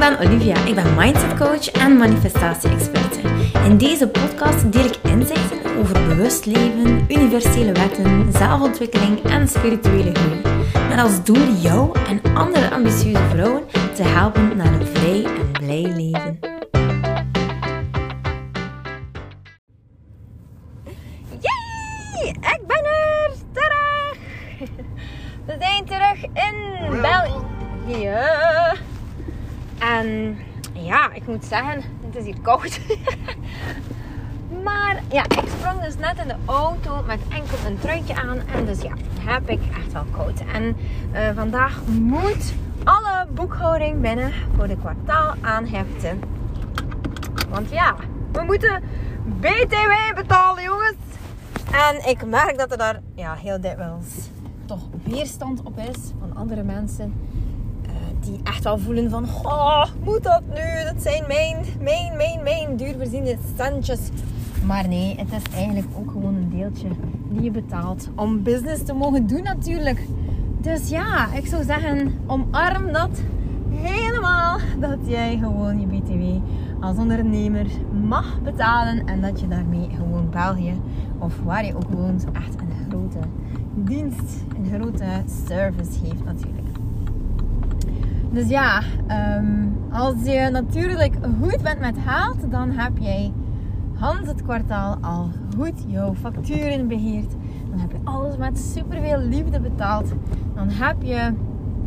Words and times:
ben 0.00 0.18
Olivia. 0.18 0.64
Ik 0.64 0.74
ben 0.74 0.94
mindset 0.94 1.36
coach 1.38 1.70
en 1.70 1.96
manifestatie-experte. 1.96 3.20
In 3.64 3.76
deze 3.78 4.08
podcast 4.08 4.72
deel 4.72 4.84
ik 4.84 4.96
inzichten 5.02 5.76
over 5.78 6.06
bewust 6.08 6.46
leven, 6.46 7.04
universele 7.08 7.72
wetten, 7.72 8.32
zelfontwikkeling 8.32 9.22
en 9.22 9.48
spirituele 9.48 10.14
groei. 10.14 10.40
Met 10.88 10.98
als 10.98 11.24
doel 11.24 11.52
jou 11.60 11.98
en 12.08 12.34
andere 12.34 12.70
ambitieuze 12.70 13.22
vrouwen 13.30 13.62
te 13.94 14.02
helpen 14.02 14.56
naar 14.56 14.72
een 14.72 14.86
vrij 14.86 15.24
en 15.24 15.50
blij 15.52 15.82
leven. 15.82 16.38
Yay! 21.40 22.28
Ik 22.28 22.60
ben 22.66 22.84
er! 22.84 23.32
Terug! 23.52 24.18
We 25.46 25.56
zijn 25.58 25.84
terug 25.84 26.22
in 26.22 27.00
België. 27.00 28.88
En 29.80 30.38
ja, 30.72 31.12
ik 31.12 31.26
moet 31.26 31.44
zeggen, 31.44 31.82
het 32.06 32.16
is 32.16 32.24
hier 32.24 32.40
koud. 32.42 32.80
maar 34.64 35.02
ja, 35.10 35.24
ik 35.24 35.48
sprong 35.58 35.82
dus 35.82 35.96
net 35.96 36.18
in 36.18 36.28
de 36.28 36.36
auto 36.44 37.02
met 37.06 37.20
enkel 37.28 37.56
een 37.66 37.78
truitje 37.78 38.14
aan. 38.14 38.38
En 38.38 38.66
dus 38.66 38.82
ja, 38.82 38.92
heb 39.20 39.48
ik 39.48 39.60
echt 39.76 39.92
wel 39.92 40.04
koud. 40.10 40.42
En 40.52 40.76
uh, 41.12 41.30
vandaag 41.34 41.80
moet 41.86 42.54
alle 42.84 43.26
boekhouding 43.34 44.00
binnen 44.00 44.32
voor 44.56 44.66
de 44.66 44.76
kwartaal 44.76 45.34
aanheften. 45.40 46.20
Want 47.48 47.70
ja, 47.70 47.96
we 48.32 48.42
moeten 48.42 48.82
BTW 49.40 50.14
betalen, 50.14 50.62
jongens. 50.62 50.96
En 51.72 52.08
ik 52.08 52.26
merk 52.26 52.58
dat 52.58 52.70
er 52.70 52.78
daar 52.78 53.00
ja, 53.14 53.34
heel 53.34 53.60
dikwijls 53.60 54.28
toch 54.64 54.88
weerstand 55.04 55.62
op 55.62 55.78
is 55.78 56.12
van 56.20 56.36
andere 56.36 56.62
mensen 56.62 57.14
die 58.24 58.40
echt 58.42 58.64
wel 58.64 58.78
voelen 58.78 59.10
van, 59.10 59.24
oh, 59.42 59.84
moet 60.04 60.22
dat 60.22 60.42
nu? 60.48 60.84
Dat 60.84 61.02
zijn 61.02 61.24
mijn, 61.26 61.56
mijn, 61.80 62.16
mijn, 62.16 62.42
mijn 62.42 62.76
duurverziende 62.76 63.36
centjes. 63.56 64.00
Maar 64.66 64.88
nee, 64.88 65.16
het 65.16 65.32
is 65.32 65.54
eigenlijk 65.54 65.86
ook 65.98 66.10
gewoon 66.10 66.34
een 66.34 66.50
deeltje 66.50 66.88
die 67.28 67.42
je 67.42 67.50
betaalt 67.50 68.08
om 68.14 68.42
business 68.42 68.84
te 68.84 68.92
mogen 68.92 69.26
doen 69.26 69.42
natuurlijk. 69.42 70.06
Dus 70.60 70.88
ja, 70.88 71.32
ik 71.34 71.46
zou 71.46 71.64
zeggen, 71.64 72.18
omarm 72.26 72.92
dat 72.92 73.20
helemaal. 73.70 74.58
Dat 74.78 74.98
jij 75.04 75.38
gewoon 75.38 75.80
je 75.80 75.86
BTW 75.86 76.44
als 76.80 76.96
ondernemer 76.96 77.66
mag 78.08 78.40
betalen. 78.42 79.06
En 79.06 79.20
dat 79.20 79.40
je 79.40 79.48
daarmee 79.48 79.88
gewoon 79.96 80.30
België 80.30 80.80
of 81.18 81.40
waar 81.44 81.64
je 81.64 81.76
ook 81.76 81.90
woont 81.90 82.24
echt 82.32 82.60
een 82.60 82.88
grote 82.88 83.18
dienst, 83.74 84.44
een 84.56 84.70
grote 84.72 85.22
service 85.46 85.98
geeft 86.02 86.24
natuurlijk. 86.24 86.69
Dus 88.32 88.48
ja, 88.48 88.82
ehm, 89.06 89.66
als 89.92 90.14
je 90.24 90.48
natuurlijk 90.52 91.14
goed 91.40 91.62
bent 91.62 91.80
met 91.80 91.96
geld, 92.06 92.50
dan 92.50 92.70
heb 92.70 92.92
jij 92.98 93.32
Hans 94.00 94.26
het 94.26 94.42
kwartaal 94.42 94.96
al 95.00 95.28
goed 95.56 95.84
jouw 95.86 96.14
facturen 96.14 96.88
beheerd. 96.88 97.30
Dan 97.70 97.78
heb 97.78 97.92
je 97.92 97.98
alles 98.04 98.36
met 98.36 98.58
superveel 98.58 99.18
liefde 99.18 99.60
betaald. 99.60 100.12
Dan 100.54 100.68
heb 100.68 101.02
je 101.02 101.32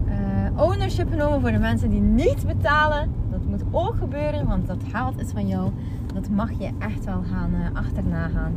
uh, 0.08 0.62
ownership 0.62 1.10
genomen 1.10 1.42
voor 1.42 1.52
de 1.52 1.58
mensen 1.58 1.90
die 1.90 2.02
niet 2.02 2.46
betalen. 2.48 3.12
Dat 3.32 3.46
moet 3.46 3.64
ook 3.72 3.96
gebeuren, 3.98 4.48
want 4.48 4.68
dat 4.68 4.78
geld 4.92 5.20
is 5.20 5.32
van 5.32 5.48
jou. 5.48 5.72
Dat 6.14 6.30
mag 6.30 6.52
je 6.52 6.70
echt 6.80 7.06
wel 7.06 7.24
gaan 7.32 7.52
uh, 7.54 7.78
achterna 7.78 8.28
gaan. 8.28 8.54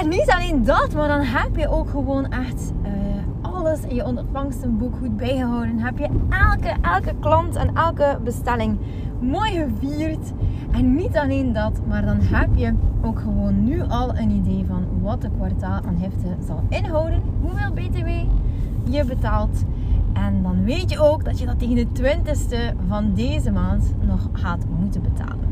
En 0.00 0.08
niet 0.08 0.30
alleen 0.30 0.64
dat, 0.64 0.94
maar 0.94 1.08
dan 1.08 1.22
heb 1.22 1.56
je 1.56 1.68
ook 1.68 1.88
gewoon 1.90 2.30
echt 2.30 2.72
uh, 2.82 2.90
alles 3.64 3.82
in 3.82 3.94
je 3.94 4.04
ontvangstenboek 4.04 4.96
goed 4.96 5.16
bijgehouden. 5.16 5.78
Heb 5.78 5.98
je 5.98 6.08
elke, 6.28 6.74
elke 6.80 7.14
klant 7.20 7.56
en 7.56 7.74
elke 7.74 8.18
bestelling 8.24 8.78
mooi 9.20 9.50
gevierd. 9.50 10.32
En 10.70 10.94
niet 10.94 11.16
alleen 11.16 11.52
dat, 11.52 11.80
maar 11.86 12.04
dan 12.04 12.16
heb 12.20 12.48
je 12.54 12.74
ook 13.02 13.18
gewoon 13.18 13.64
nu 13.64 13.82
al 13.82 14.16
een 14.16 14.30
idee 14.30 14.64
van 14.68 14.84
wat 15.02 15.20
de 15.20 15.30
kwartaal 15.36 15.80
aan 15.86 15.96
heften 15.96 16.36
zal 16.46 16.64
inhouden. 16.68 17.22
Hoeveel 17.40 17.72
BTW 17.72 18.08
je 18.90 19.04
betaalt. 19.04 19.64
En 20.12 20.42
dan 20.42 20.64
weet 20.64 20.90
je 20.90 21.00
ook 21.00 21.24
dat 21.24 21.38
je 21.38 21.46
dat 21.46 21.58
tegen 21.58 21.74
de 21.74 21.86
20ste 22.02 22.86
van 22.88 23.14
deze 23.14 23.50
maand 23.50 23.94
nog 24.00 24.28
gaat 24.32 24.64
moeten 24.78 25.02
betalen. 25.02 25.48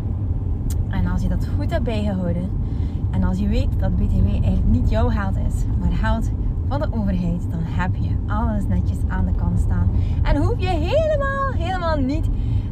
En 0.88 1.06
als 1.06 1.22
je 1.22 1.28
dat 1.28 1.48
goed 1.58 1.70
hebt 1.70 1.84
bijgehouden 1.84 2.50
en 3.10 3.24
als 3.24 3.38
je 3.38 3.48
weet 3.48 3.78
dat 3.78 3.96
BTW 3.96 4.26
eigenlijk 4.26 4.66
niet 4.66 4.90
jouw 4.90 5.08
geld 5.08 5.36
is, 5.36 5.64
maar 5.80 5.92
geld 5.92 6.30
van 6.72 6.90
de 6.90 6.96
overheid, 6.96 7.50
dan 7.50 7.60
heb 7.62 7.94
je 7.94 8.10
alles 8.26 8.64
netjes 8.66 8.96
aan 9.08 9.24
de 9.24 9.32
kant 9.34 9.58
staan. 9.58 9.90
En 10.22 10.36
hoef 10.36 10.60
je 10.60 10.68
helemaal, 10.68 11.52
helemaal 11.52 11.96
niet 11.96 12.26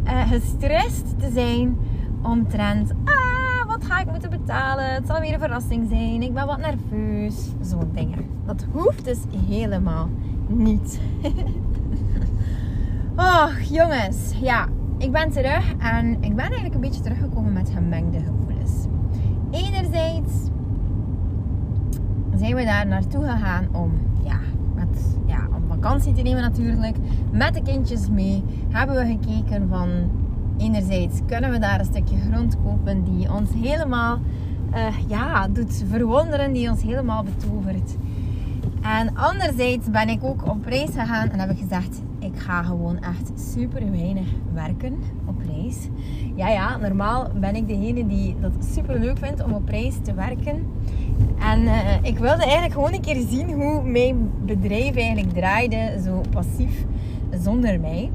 uh, 0.04 0.28
gestrest 0.28 1.18
te 1.18 1.30
zijn 1.32 1.78
omtrent, 2.22 2.92
ah, 3.04 3.66
wat 3.66 3.84
ga 3.84 4.00
ik 4.00 4.10
moeten 4.10 4.30
betalen? 4.30 4.94
Het 4.94 5.06
zal 5.06 5.20
weer 5.20 5.32
een 5.32 5.38
verrassing 5.38 5.88
zijn. 5.88 6.22
Ik 6.22 6.34
ben 6.34 6.46
wat 6.46 6.58
nerveus. 6.58 7.48
Zo'n 7.60 7.90
dingen. 7.94 8.26
Dat 8.46 8.66
hoeft 8.72 9.04
dus 9.04 9.18
helemaal 9.48 10.08
niet. 10.46 11.00
oh, 13.16 13.48
jongens. 13.70 14.32
Ja, 14.40 14.68
ik 14.98 15.12
ben 15.12 15.30
terug 15.30 15.74
en 15.78 16.12
ik 16.12 16.36
ben 16.36 16.44
eigenlijk 16.44 16.74
een 16.74 16.80
beetje 16.80 17.02
teruggekomen 17.02 17.52
met 17.52 17.70
gemengde 17.74 18.18
gevoelens. 18.18 18.86
Enerzijds 19.50 20.49
zijn 22.40 22.54
we 22.54 22.64
daar 22.64 22.86
naartoe 22.86 23.28
gegaan 23.28 23.68
om, 23.72 23.92
ja, 24.24 24.40
met, 24.74 25.16
ja, 25.26 25.48
om 25.54 25.62
vakantie 25.68 26.12
te 26.12 26.22
nemen 26.22 26.42
natuurlijk. 26.42 26.96
Met 27.30 27.54
de 27.54 27.62
kindjes 27.62 28.08
mee 28.08 28.44
hebben 28.68 28.96
we 28.96 29.06
gekeken 29.06 29.68
van... 29.68 29.88
Enerzijds 30.60 31.20
kunnen 31.26 31.50
we 31.50 31.58
daar 31.58 31.78
een 31.78 31.84
stukje 31.84 32.16
grond 32.30 32.56
kopen 32.64 33.04
die 33.04 33.32
ons 33.32 33.50
helemaal 33.52 34.18
uh, 34.74 34.86
ja, 35.08 35.48
doet 35.48 35.84
verwonderen, 35.88 36.52
die 36.52 36.70
ons 36.70 36.82
helemaal 36.82 37.24
betovert. 37.24 37.96
En 38.82 39.16
anderzijds 39.16 39.90
ben 39.90 40.08
ik 40.08 40.24
ook 40.24 40.46
op 40.48 40.64
reis 40.64 40.90
gegaan 40.90 41.28
en 41.28 41.38
heb 41.38 41.50
ik 41.50 41.58
gezegd: 41.58 42.02
ik 42.18 42.38
ga 42.38 42.62
gewoon 42.62 42.98
echt 42.98 43.32
super 43.52 43.90
weinig 43.90 44.26
werken 44.52 44.98
Ja, 46.34 46.48
ja, 46.48 46.76
normaal 46.76 47.28
ben 47.34 47.56
ik 47.56 47.68
degene 47.68 48.06
die 48.06 48.36
dat 48.40 48.52
super 48.74 48.98
leuk 48.98 49.18
vindt 49.18 49.44
om 49.44 49.52
op 49.52 49.68
reis 49.68 49.94
te 50.02 50.14
werken. 50.14 50.66
En 51.38 51.62
uh, 51.62 52.02
ik 52.02 52.18
wilde 52.18 52.42
eigenlijk 52.42 52.72
gewoon 52.72 52.92
een 52.92 53.00
keer 53.00 53.24
zien 53.28 53.52
hoe 53.52 53.82
mijn 53.82 54.30
bedrijf 54.44 54.96
eigenlijk 54.96 55.32
draaide, 55.32 56.00
zo 56.04 56.20
passief, 56.30 56.84
zonder 57.42 57.80
mij. 57.80 58.10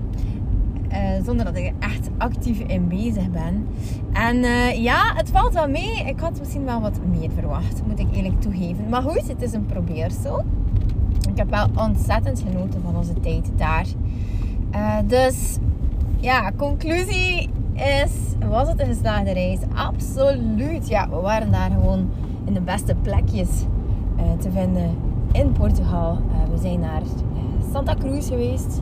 Uh, 0.92 1.26
zonder 1.26 1.46
dat 1.46 1.56
ik 1.56 1.74
echt 1.80 2.10
actief 2.18 2.60
in 2.60 2.88
bezig 2.88 3.32
ben. 3.32 3.68
En 4.14 4.36
uh, 4.36 4.84
ja, 4.84 5.14
het 5.16 5.30
valt 5.30 5.54
wel 5.54 5.70
mee. 5.70 6.04
Ik 6.06 6.20
had 6.20 6.40
misschien 6.40 6.66
wel 6.66 6.82
wat 6.82 7.00
meer 7.12 7.30
verwacht, 7.32 7.82
moet 7.88 8.00
ik 8.00 8.08
eerlijk 8.14 8.42
toegeven. 8.42 8.90
Maar 8.90 9.02
goed, 9.02 9.28
het 9.28 9.42
is 9.42 9.54
een 9.54 9.66
probeersel. 9.66 10.44
Ik 11.30 11.38
heb 11.38 11.50
wel 11.50 11.68
ontzettend 11.78 12.44
genoten 12.50 12.82
van 12.82 12.96
onze 12.96 13.14
tijd 13.14 13.52
daar. 13.56 13.86
Dus 15.06 15.58
ja, 16.20 16.52
conclusie 16.58 17.50
is, 17.74 18.12
was 18.50 18.68
het 18.68 18.80
een 18.80 18.88
geslaagde 18.88 19.32
reis? 19.32 19.60
Absoluut. 19.74 20.88
Ja, 20.88 21.10
we 21.10 21.16
waren 21.16 21.52
daar 21.52 21.72
gewoon 21.72 22.10
in 22.46 22.54
de 22.54 22.62
beste 22.62 22.96
plekjes 23.02 23.50
uh, 24.18 24.24
te 24.40 24.52
vinden 24.52 24.96
in 25.32 25.52
Portugal. 25.52 26.12
Uh, 26.12 26.52
we 26.54 26.58
zijn 26.58 26.80
naar 26.80 27.02
Santa 27.72 27.96
Cruz 27.96 28.28
geweest. 28.28 28.82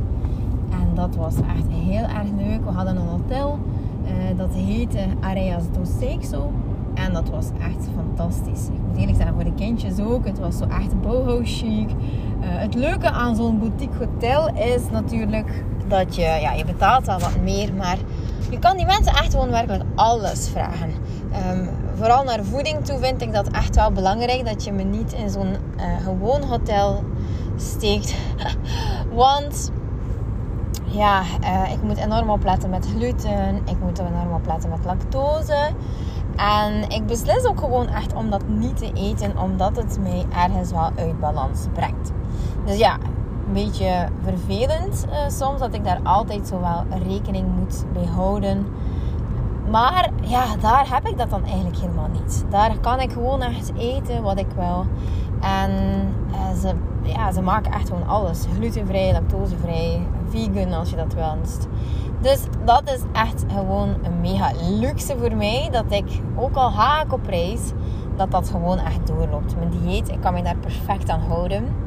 En 0.70 0.96
dat 0.96 1.16
was 1.16 1.36
echt 1.36 1.68
heel 1.70 2.04
erg 2.04 2.30
leuk. 2.38 2.66
We 2.66 2.72
hadden 2.72 2.96
een 2.96 3.08
hotel. 3.08 3.60
dat 4.38 4.54
heette 4.54 5.00
Areas 5.20 5.64
do 5.72 5.82
Seixo. 6.00 6.52
En 6.94 7.14
dat 7.14 7.30
was 7.30 7.50
echt 7.60 7.90
fantastisch. 7.96 8.68
Ik 8.68 8.80
moet 8.88 8.98
eerlijk 8.98 9.18
zeggen, 9.18 9.36
voor 9.36 9.44
de 9.44 9.54
kindjes 9.54 10.00
ook. 10.00 10.26
Het 10.26 10.40
was 10.40 10.58
zo 10.58 10.64
echt 10.64 11.02
boho 11.02 11.40
chic. 11.44 11.90
het 12.40 12.76
leuke 12.76 13.10
aan 13.10 13.36
zo'n 13.36 13.60
boutique 13.60 13.98
hotel 13.98 14.56
is 14.56 14.90
natuurlijk 14.92 15.64
dat 15.98 16.16
je, 16.16 16.22
ja, 16.22 16.52
je 16.52 16.66
betaalt 16.66 17.08
al 17.08 17.20
wat 17.20 17.42
meer, 17.42 17.74
maar 17.74 17.98
je 18.50 18.60
kan 18.60 18.78
die 18.78 18.86
mensen 18.86 19.14
echt 19.14 19.32
gewoon 19.32 19.50
werkelijk 19.50 19.84
alles 19.96 20.50
vragen. 20.50 20.92
Um, 21.52 21.70
vooral 21.96 22.24
naar 22.24 22.44
voeding 22.44 22.86
toe 22.86 23.00
vind 23.00 23.22
ik 23.22 23.34
dat 23.34 23.48
echt 23.48 23.76
wel 23.76 23.92
belangrijk. 23.92 24.46
Dat 24.46 24.64
je 24.64 24.72
me 24.72 24.84
niet 24.84 25.14
in 25.14 25.30
zo'n 25.30 25.56
uh, 25.78 25.84
gewoon 26.04 26.44
hotel 26.44 27.04
steekt. 27.56 28.16
Want 29.14 29.72
ja, 30.86 31.22
uh, 31.42 31.72
ik 31.72 31.84
moet 31.84 31.98
enorm 31.98 32.30
opletten 32.30 32.70
met 32.70 32.88
gluten. 32.96 33.56
Ik 33.56 33.80
moet 33.80 34.00
enorm 34.00 34.34
opletten 34.34 34.70
met 34.70 34.86
lactose. 34.86 35.70
En 36.36 36.90
ik 36.90 37.06
beslis 37.06 37.46
ook 37.46 37.60
gewoon 37.60 37.88
echt 37.88 38.14
om 38.14 38.30
dat 38.30 38.48
niet 38.48 38.78
te 38.78 38.92
eten, 38.94 39.38
omdat 39.38 39.76
het 39.76 40.00
mij 40.00 40.26
ergens 40.36 40.72
wel 40.72 40.90
uit 40.96 41.20
balans 41.20 41.66
brengt. 41.74 42.12
Dus 42.66 42.78
ja, 42.78 42.98
een 43.48 43.54
beetje 43.54 44.08
vervelend 44.24 45.06
uh, 45.10 45.16
soms 45.28 45.60
dat 45.60 45.74
ik 45.74 45.84
daar 45.84 46.00
altijd 46.04 46.48
zo 46.48 46.60
wel 46.60 46.84
rekening 47.08 47.48
moet 47.60 47.86
mee 47.94 48.08
houden. 48.08 48.66
Maar 49.70 50.10
ja, 50.22 50.44
daar 50.62 50.88
heb 50.90 51.08
ik 51.08 51.18
dat 51.18 51.30
dan 51.30 51.44
eigenlijk 51.46 51.78
helemaal 51.78 52.10
niet. 52.12 52.46
Daar 52.50 52.80
kan 52.80 53.00
ik 53.00 53.12
gewoon 53.12 53.42
echt 53.42 53.72
eten 53.78 54.24
wat 54.24 54.40
ik 54.40 54.48
wil. 54.56 54.86
En 55.42 55.72
ze, 56.62 56.74
ja, 57.02 57.32
ze 57.32 57.42
maken 57.42 57.72
echt 57.72 57.88
gewoon 57.90 58.08
alles. 58.08 58.46
Glutenvrij, 58.56 59.12
lactosevrij, 59.12 60.08
vegan 60.30 60.74
als 60.74 60.90
je 60.90 60.96
dat 60.96 61.14
wenst. 61.14 61.68
Dus 62.22 62.40
dat 62.66 62.84
is 62.86 63.02
echt 63.12 63.46
gewoon 63.48 63.90
een 64.04 64.22
mega 64.22 64.52
luxe 64.80 65.16
voor 65.18 65.36
mij. 65.36 65.70
Dat 65.72 65.86
ik, 65.88 66.22
ook 66.36 66.56
al 66.56 66.72
ga 66.72 67.02
ik 67.02 67.14
op 67.14 67.26
reis, 67.26 67.72
dat 68.16 68.32
dat 68.32 68.50
gewoon 68.50 68.80
echt 68.80 69.08
doorloopt. 69.08 69.56
Mijn 69.56 69.70
dieet, 69.70 70.10
ik 70.10 70.22
kan 70.22 70.34
me 70.34 70.44
daar 70.44 70.58
perfect 70.58 71.10
aan 71.10 71.22
houden. 71.28 71.83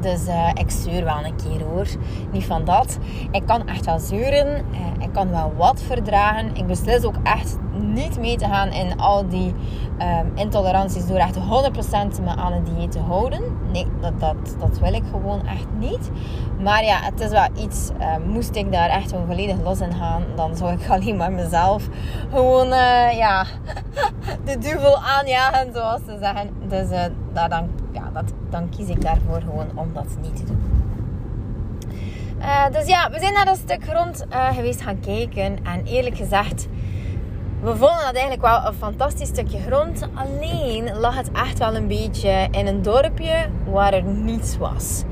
Dus 0.00 0.26
uh, 0.26 0.48
ik 0.54 0.70
zeur 0.70 1.04
wel 1.04 1.24
een 1.24 1.36
keer 1.36 1.66
hoor. 1.66 1.86
Niet 2.32 2.44
van 2.44 2.64
dat. 2.64 2.98
Ik 3.30 3.46
kan 3.46 3.68
echt 3.68 3.84
wel 3.84 3.98
zeuren. 3.98 4.64
Uh, 4.72 5.04
ik 5.04 5.12
kan 5.12 5.30
wel 5.30 5.52
wat 5.56 5.82
verdragen. 5.82 6.56
Ik 6.56 6.66
beslis 6.66 7.04
ook 7.04 7.16
echt 7.22 7.56
niet 7.72 8.18
mee 8.18 8.36
te 8.36 8.44
gaan 8.44 8.72
in 8.72 8.98
al 8.98 9.28
die 9.28 9.54
um, 9.98 10.32
intoleranties 10.34 11.06
door 11.06 11.16
echt 11.16 11.36
100% 11.36 11.40
me 12.22 12.36
aan 12.36 12.52
het 12.52 12.66
dieet 12.66 12.92
te 12.92 12.98
houden. 12.98 13.42
Nee, 13.72 13.86
dat, 14.00 14.20
dat, 14.20 14.36
dat 14.58 14.78
wil 14.78 14.92
ik 14.92 15.02
gewoon 15.10 15.46
echt 15.46 15.66
niet. 15.78 16.10
Maar 16.62 16.84
ja, 16.84 16.98
het 17.02 17.20
is 17.20 17.30
wel 17.30 17.48
iets. 17.56 17.90
Uh, 18.00 18.16
moest 18.26 18.54
ik 18.54 18.72
daar 18.72 18.88
echt 18.88 19.10
gewoon 19.10 19.26
volledig 19.26 19.56
los 19.62 19.80
in 19.80 19.92
gaan, 19.92 20.22
dan 20.34 20.56
zou 20.56 20.72
ik 20.72 20.88
alleen 20.90 21.16
maar 21.16 21.32
mezelf 21.32 21.88
gewoon 22.30 22.68
ja, 23.16 23.44
de 24.44 24.58
duvel 24.58 24.98
aanjagen, 24.98 25.72
zoals 25.74 26.00
ze 26.06 26.16
zeggen. 26.20 26.50
Dus 26.68 26.88
daar 27.32 27.48
dan 27.48 27.68
dat, 28.12 28.32
dan 28.50 28.68
kies 28.68 28.88
ik 28.88 29.02
daarvoor 29.02 29.40
gewoon 29.40 29.66
om 29.74 29.92
dat 29.92 30.16
niet 30.22 30.36
te 30.36 30.44
doen. 30.44 30.80
Uh, 32.40 32.70
dus 32.72 32.86
ja, 32.86 33.10
we 33.10 33.18
zijn 33.18 33.32
naar 33.32 33.44
dat 33.44 33.56
stuk 33.56 33.84
grond 33.84 34.26
uh, 34.30 34.54
geweest 34.54 34.80
gaan 34.80 35.00
kijken. 35.00 35.64
En 35.64 35.84
eerlijk 35.84 36.16
gezegd, 36.16 36.68
we 37.60 37.76
vonden 37.76 38.04
dat 38.04 38.12
eigenlijk 38.14 38.42
wel 38.42 38.66
een 38.66 38.74
fantastisch 38.74 39.28
stukje 39.28 39.58
grond. 39.60 40.08
Alleen 40.14 40.98
lag 40.98 41.16
het 41.16 41.30
echt 41.32 41.58
wel 41.58 41.76
een 41.76 41.86
beetje 41.86 42.48
in 42.50 42.66
een 42.66 42.82
dorpje 42.82 43.48
waar 43.70 43.92
er 43.92 44.02
niets 44.02 44.56
was. 44.56 45.02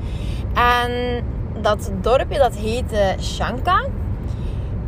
En 0.53 1.23
dat 1.61 1.91
dorpje 2.01 2.37
dat 2.37 2.55
heette 2.55 3.15
Shanka. 3.19 3.85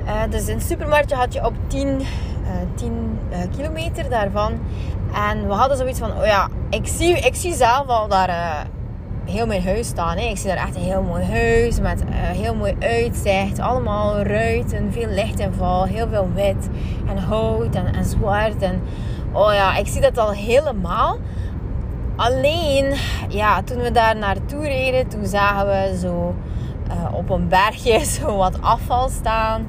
Uh, 0.05 0.21
dus 0.29 0.47
een 0.47 0.61
supermarktje 0.61 1.15
had 1.15 1.33
je 1.33 1.45
op 1.45 1.53
10, 1.67 2.01
10 2.75 3.19
kilometer 3.55 4.09
daarvan. 4.09 4.59
En 5.13 5.47
we 5.47 5.53
hadden 5.53 5.77
zoiets 5.77 5.99
van, 5.99 6.11
oh 6.11 6.25
ja, 6.25 6.47
ik 6.69 6.87
zie, 6.87 7.19
ik 7.19 7.35
zie 7.35 7.53
zelf 7.53 7.87
al 7.87 8.07
daar 8.07 8.29
uh, 8.29 8.59
heel 9.25 9.45
mijn 9.45 9.63
huis 9.63 9.87
staan. 9.87 10.17
Hè. 10.17 10.23
Ik 10.23 10.37
zie 10.37 10.47
daar 10.47 10.57
echt 10.57 10.75
een 10.75 10.81
heel 10.81 11.01
mooi 11.01 11.23
huis 11.23 11.79
met 11.79 12.01
uh, 12.01 12.07
heel 12.13 12.55
mooi 12.55 12.75
uitzicht. 12.79 13.59
Allemaal 13.59 14.21
ruiten, 14.21 14.91
veel 14.93 15.07
lichtinval, 15.07 15.83
heel 15.83 16.07
veel 16.07 16.29
wit 16.33 16.69
en 17.07 17.17
hout 17.17 17.75
en, 17.75 18.05
zwart. 18.05 18.61
En 18.61 18.81
oh 19.31 19.53
ja, 19.53 19.75
ik 19.77 19.87
zie 19.87 20.01
dat 20.01 20.17
al 20.17 20.31
helemaal. 20.31 21.17
Alleen, 22.15 22.93
ja, 23.29 23.63
toen 23.63 23.77
we 23.81 23.91
daar 23.91 24.15
naartoe 24.15 24.63
reden, 24.63 25.07
toen 25.07 25.25
zagen 25.25 25.67
we 25.67 25.97
zo 25.97 26.35
uh, 26.87 27.13
op 27.13 27.29
een 27.29 27.47
bergje 27.47 28.05
zo 28.19 28.35
wat 28.35 28.61
afval 28.61 29.09
staan. 29.09 29.67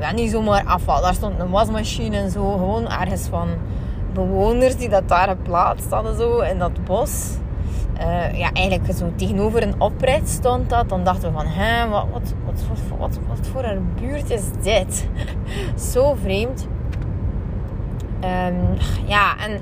ja, 0.00 0.12
niet 0.12 0.30
zomaar 0.30 0.64
afval, 0.64 1.00
daar 1.00 1.14
stond 1.14 1.38
een 1.38 1.50
wasmachine 1.50 2.16
en 2.16 2.30
zo. 2.30 2.52
Gewoon 2.52 2.90
ergens 2.90 3.26
van 3.30 3.48
bewoners 4.16 4.76
die 4.76 4.88
dat 4.88 5.08
daar 5.08 5.28
geplaatst 5.28 5.90
hadden 5.90 6.16
zo 6.16 6.38
in 6.40 6.58
dat 6.58 6.84
bos. 6.84 7.36
Uh, 7.98 8.38
ja, 8.38 8.52
eigenlijk 8.52 8.94
zo 8.94 9.12
tegenover 9.16 9.62
een 9.62 9.80
oprit 9.80 10.28
stond 10.28 10.70
dat. 10.70 10.88
Dan 10.88 11.04
dachten 11.04 11.28
we 11.28 11.36
van, 11.36 11.46
hè, 11.46 11.88
wat, 11.88 12.06
wat, 12.12 12.34
wat, 12.98 13.18
wat, 13.28 13.46
voor 13.52 13.64
een 13.64 13.88
buurt 14.00 14.30
is 14.30 14.42
dit? 14.62 15.08
zo 15.92 16.14
vreemd. 16.22 16.66
Um, 18.24 18.76
ja, 19.06 19.38
en 19.38 19.60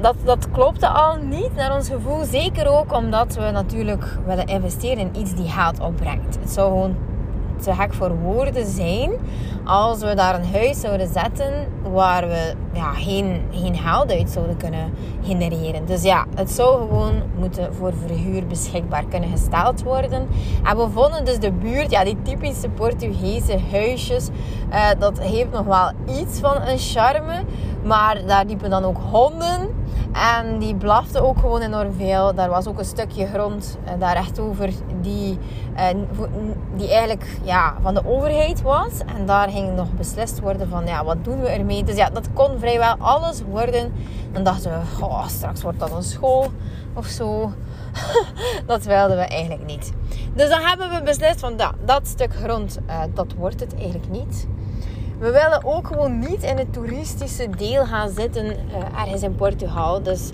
dat, 0.00 0.16
dat 0.24 0.50
klopte 0.50 0.88
al 0.88 1.16
niet 1.16 1.54
naar 1.56 1.74
ons 1.74 1.88
gevoel. 1.88 2.24
Zeker 2.24 2.68
ook 2.68 2.92
omdat 2.92 3.34
we 3.34 3.50
natuurlijk 3.50 4.18
willen 4.26 4.46
investeren 4.46 4.98
in 4.98 5.20
iets 5.20 5.34
die 5.34 5.48
geld 5.48 5.80
opbrengt. 5.80 6.38
Het 6.40 6.50
zou 6.50 6.68
gewoon 6.68 6.96
te 7.62 7.74
gek 7.74 7.94
voor 7.94 8.18
woorden 8.18 8.66
zijn 8.66 9.10
als 9.64 10.00
we 10.00 10.14
daar 10.14 10.34
een 10.34 10.52
huis 10.52 10.80
zouden 10.80 11.08
zetten 11.12 11.66
waar 11.92 12.28
we 12.28 12.54
ja, 12.72 12.92
geen, 12.92 13.42
geen 13.50 13.76
geld 13.76 14.12
uit 14.12 14.30
zouden 14.30 14.56
kunnen 14.56 14.92
genereren. 15.22 15.86
Dus 15.86 16.02
ja, 16.02 16.26
het 16.34 16.50
zou 16.50 16.80
gewoon 16.80 17.22
moeten 17.38 17.74
voor 17.74 17.92
verhuur 18.06 18.46
beschikbaar 18.46 19.04
kunnen 19.04 19.30
gesteld 19.30 19.82
worden. 19.82 20.28
En 20.62 20.76
we 20.76 20.88
vonden 20.92 21.24
dus 21.24 21.38
de 21.38 21.52
buurt, 21.52 21.90
ja, 21.90 22.04
die 22.04 22.22
typische 22.22 22.68
Portugese 22.68 23.58
huisjes, 23.70 24.28
uh, 24.70 24.88
dat 24.98 25.20
heeft 25.20 25.50
nog 25.50 25.64
wel 25.64 25.90
iets 26.20 26.38
van 26.40 26.56
een 26.62 26.78
charme. 26.78 27.42
Maar 27.84 28.26
daar 28.26 28.44
liepen 28.44 28.70
dan 28.70 28.84
ook 28.84 28.98
honden. 29.10 29.79
En 30.12 30.58
die 30.58 30.74
blafte 30.74 31.22
ook 31.22 31.38
gewoon 31.38 31.60
enorm 31.60 31.92
veel. 31.92 32.34
Daar 32.34 32.48
was 32.48 32.66
ook 32.66 32.78
een 32.78 32.84
stukje 32.84 33.26
grond 33.26 33.78
uh, 33.84 33.90
daar 33.98 34.16
recht 34.16 34.38
over 34.38 34.70
die, 35.00 35.38
uh, 35.76 35.86
die 36.76 36.88
eigenlijk 36.88 37.38
ja, 37.42 37.74
van 37.82 37.94
de 37.94 38.06
overheid 38.06 38.62
was. 38.62 38.92
En 39.16 39.26
daar 39.26 39.48
ging 39.48 39.76
nog 39.76 39.92
beslist 39.92 40.40
worden 40.40 40.68
van 40.68 40.86
ja, 40.86 41.04
wat 41.04 41.24
doen 41.24 41.40
we 41.40 41.48
ermee. 41.48 41.84
Dus 41.84 41.96
ja, 41.96 42.10
dat 42.10 42.28
kon 42.32 42.58
vrijwel 42.58 42.94
alles 42.98 43.42
worden. 43.42 43.92
Dan 44.32 44.44
dachten 44.44 44.70
we, 44.70 45.04
oh, 45.04 45.28
straks 45.28 45.62
wordt 45.62 45.78
dat 45.78 45.92
een 45.92 46.02
school 46.02 46.46
of 46.94 47.06
zo. 47.06 47.52
dat 48.66 48.84
wilden 48.84 49.16
we 49.16 49.22
eigenlijk 49.22 49.66
niet. 49.66 49.92
Dus 50.34 50.48
dan 50.48 50.60
hebben 50.60 50.90
we 50.90 51.02
beslist 51.02 51.40
van 51.40 51.56
dat, 51.56 51.72
dat 51.84 52.06
stuk 52.06 52.34
grond, 52.34 52.78
uh, 52.88 53.00
dat 53.14 53.32
wordt 53.32 53.60
het 53.60 53.74
eigenlijk 53.74 54.10
niet. 54.10 54.46
We 55.20 55.30
willen 55.30 55.64
ook 55.64 55.86
gewoon 55.86 56.18
niet 56.18 56.42
in 56.42 56.56
het 56.56 56.72
toeristische 56.72 57.48
deel 57.56 57.86
gaan 57.86 58.10
zitten 58.10 58.46
uh, 58.46 59.00
ergens 59.00 59.22
in 59.22 59.34
Portugal. 59.34 60.02
Dus 60.02 60.30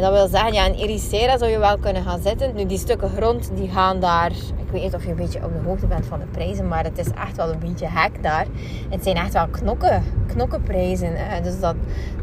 dat 0.00 0.12
wil 0.12 0.28
zeggen, 0.28 0.52
ja, 0.52 0.64
in 0.64 0.74
Ericeira 0.74 1.38
zou 1.38 1.50
je 1.50 1.58
wel 1.58 1.78
kunnen 1.78 2.02
gaan 2.02 2.20
zitten. 2.22 2.54
Nu, 2.54 2.66
die 2.66 2.78
stukken 2.78 3.10
grond, 3.10 3.50
die 3.54 3.68
gaan 3.68 4.00
daar... 4.00 4.30
Ik 4.30 4.70
weet 4.70 4.82
niet 4.82 4.94
of 4.94 5.04
je 5.04 5.10
een 5.10 5.16
beetje 5.16 5.44
op 5.44 5.52
de 5.52 5.68
hoogte 5.68 5.86
bent 5.86 6.06
van 6.06 6.18
de 6.18 6.26
prijzen, 6.26 6.68
maar 6.68 6.84
het 6.84 6.98
is 6.98 7.10
echt 7.10 7.36
wel 7.36 7.50
een 7.50 7.58
beetje 7.58 7.86
hek 7.88 8.22
daar. 8.22 8.46
Het 8.88 9.02
zijn 9.02 9.16
echt 9.16 9.32
wel 9.32 9.48
knokken, 9.48 10.02
knokkenprijzen. 10.26 11.12
Uh, 11.12 11.42
dus 11.42 11.60
dat 11.60 11.74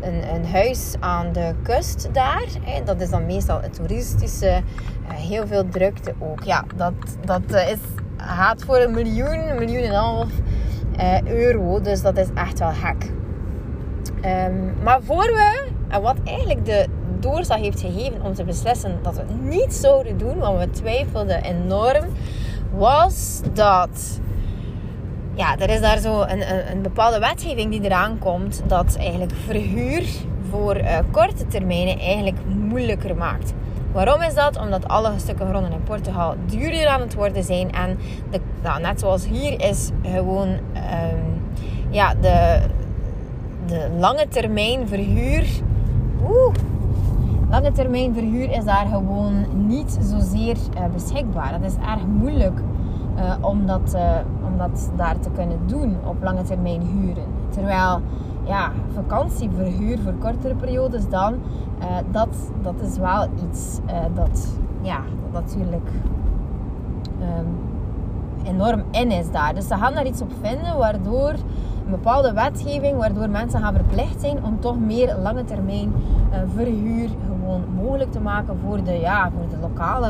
een, 0.01 0.33
een, 0.35 0.45
huis 0.45 0.95
aan 0.99 1.33
de 1.33 1.53
kust 1.63 2.09
daar, 2.13 2.45
dat 2.85 3.01
is 3.01 3.09
dan 3.09 3.25
meestal 3.25 3.61
het 3.61 3.73
toeristische. 3.73 4.61
heel 5.07 5.47
veel 5.47 5.69
drukte 5.69 6.13
ook. 6.19 6.43
Ja, 6.43 6.65
dat, 6.75 6.93
dat 7.25 7.41
is, 7.49 7.77
gaat 8.17 8.63
voor 8.63 8.77
een 8.77 8.91
miljoen, 8.91 9.49
een 9.49 9.57
miljoen 9.57 9.83
en 9.83 9.89
een 9.89 9.95
half 9.95 10.31
uh, 11.01 11.21
euro. 11.21 11.81
Dus 11.81 12.01
dat 12.01 12.18
is 12.18 12.27
echt 12.33 12.59
wel 12.59 12.71
gek. 12.71 13.12
Um, 14.25 14.73
maar 14.83 15.02
voor 15.02 15.23
we, 15.23 15.68
en 15.87 16.02
wat 16.02 16.16
eigenlijk 16.23 16.66
de 16.66 16.87
doorslag 17.19 17.59
heeft 17.59 17.80
gegeven 17.80 18.21
om 18.23 18.33
te 18.33 18.44
beslissen 18.44 18.99
dat 19.02 19.16
we 19.16 19.21
het 19.21 19.42
niet 19.42 19.73
zouden 19.73 20.18
doen, 20.18 20.37
want 20.37 20.59
we 20.59 20.69
twijfelden 20.69 21.44
enorm, 21.44 22.06
was 22.73 23.42
dat. 23.54 24.19
Ja, 25.33 25.57
er 25.57 25.69
is 25.69 25.81
daar 25.81 25.97
zo 25.97 26.21
een, 26.21 26.71
een, 26.71 26.81
bepaalde 26.81 27.19
wetgeving 27.19 27.71
die 27.71 27.83
eraan 27.83 28.19
komt 28.19 28.64
dat 28.68 28.97
eigenlijk 28.99 29.31
verhuur 29.45 30.04
voor 30.49 30.78
uh, 30.78 30.97
korte 31.11 31.47
termijnen 31.47 31.99
eigenlijk 31.99 32.37
moeilijker 32.45 33.16
maakt. 33.16 33.54
Waarom 33.94 34.21
is 34.21 34.33
dat? 34.33 34.60
Omdat 34.60 34.88
alle 34.88 35.12
stukken 35.18 35.48
gronden 35.48 35.71
in 35.71 35.83
Portugal 35.83 36.36
duurder 36.45 36.88
aan 36.88 37.02
het 37.02 37.14
worden 37.14 37.44
zijn. 37.44 37.71
En 37.71 37.98
de, 38.30 38.40
nou, 38.64 38.81
net 38.81 39.00
zoals 39.00 39.28
hier 39.28 39.62
is 39.62 39.90
gewoon 40.04 40.48
um, 40.48 41.42
ja, 41.90 42.14
de, 42.21 42.60
de 43.66 43.90
lange 44.00 44.28
termijn 44.28 44.88
verhuur. 44.88 45.48
Oeh, 46.30 46.54
lange 47.50 47.71
termijn 47.71 48.14
verhuur 48.14 48.52
is 48.52 48.64
daar 48.64 48.86
gewoon 48.88 49.45
niet 49.68 49.98
zozeer 50.02 50.56
uh, 50.76 50.86
beschikbaar. 50.94 51.52
Dat 51.52 51.71
is 51.71 51.78
erg 51.88 52.06
moeilijk 52.06 52.60
uh, 53.18 53.33
om, 53.42 53.66
dat, 53.66 53.94
uh, 53.95 54.18
om 54.45 54.57
dat 54.57 54.92
daar 54.95 55.19
te 55.19 55.30
kunnen 55.30 55.60
doen 55.66 55.98
op 56.06 56.24
lange 56.24 56.44
termijn 56.44 56.81
huren. 56.81 57.26
Terwijl 57.50 58.02
ja, 58.44 58.71
vakantieverhuur 58.94 60.00
voor 60.00 60.14
kortere 60.14 60.56
periodes 60.56 61.10
dan, 61.10 61.33
uh, 61.80 61.86
dat, 62.12 62.52
dat 62.62 62.76
is 62.81 62.98
wel 62.98 63.28
iets 63.50 63.80
uh, 63.86 64.16
dat, 64.16 64.48
ja, 64.81 65.00
natuurlijk 65.33 65.90
um, 67.21 67.48
enorm 68.44 68.83
in 68.92 69.12
is 69.12 69.31
daar. 69.31 69.54
Dus 69.54 69.68
ze 69.68 69.76
gaan 69.76 69.94
daar 69.94 70.06
iets 70.06 70.21
op 70.21 70.31
vinden 70.42 70.78
waardoor 70.78 71.30
een 71.86 71.92
bepaalde 71.92 72.33
wetgeving, 72.33 72.98
waardoor 72.98 73.30
mensen 73.30 73.60
gaan 73.60 73.74
verplicht 73.74 74.21
zijn 74.21 74.44
om 74.44 74.60
toch 74.60 74.80
meer 74.80 75.16
lange 75.21 75.44
termijn 75.44 75.94
uh, 76.31 76.38
verhuur 76.56 77.10
gewoon 77.28 77.64
mogelijk 77.76 78.12
te 78.12 78.19
maken 78.19 78.57
voor 78.66 78.83
de, 78.83 78.94
ja, 78.94 79.31
voor 79.31 79.50
de 79.50 79.57
lokale 79.62 80.10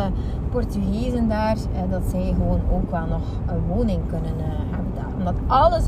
Portugezen 0.49 1.29
daar. 1.29 1.55
dat 1.89 2.01
zij 2.09 2.33
gewoon 2.37 2.61
ook 2.71 2.91
wel 2.91 3.05
nog 3.05 3.21
een 3.47 3.75
woning 3.75 3.99
kunnen 4.07 4.33
hebben 4.69 4.93
daar. 4.95 5.13
Omdat 5.17 5.35
alles 5.47 5.85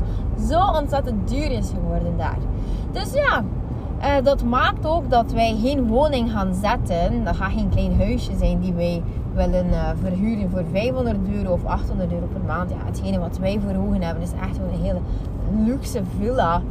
zo 0.48 0.60
ontzettend 0.80 1.28
duur 1.28 1.50
is 1.50 1.70
geworden 1.74 2.16
daar. 2.16 2.38
Dus 2.92 3.12
ja, 3.12 3.44
uh, 4.00 4.24
dat 4.24 4.44
maakt 4.44 4.86
ook 4.86 5.10
dat 5.10 5.32
wij 5.32 5.56
geen 5.62 5.86
woning 5.86 6.30
gaan 6.30 6.54
zetten. 6.54 7.24
Dat 7.24 7.36
gaat 7.36 7.52
geen 7.52 7.68
klein 7.68 7.98
huisje 7.98 8.36
zijn 8.38 8.60
die 8.60 8.72
wij 8.72 9.02
willen 9.34 9.66
uh, 9.66 9.88
verhuren 10.00 10.50
voor 10.50 10.64
500 10.72 11.16
euro 11.32 11.52
of 11.52 11.64
800 11.64 12.12
euro 12.12 12.26
per 12.32 12.40
maand. 12.46 12.70
Ja, 12.70 12.76
hetgene 12.84 13.18
wat 13.18 13.38
wij 13.38 13.60
voor 13.60 13.86
ogen 13.86 14.02
hebben 14.02 14.22
is 14.22 14.32
echt 14.42 14.58
een 14.58 14.80
hele 14.82 15.00
luxe 15.66 16.02
villa. 16.18 16.62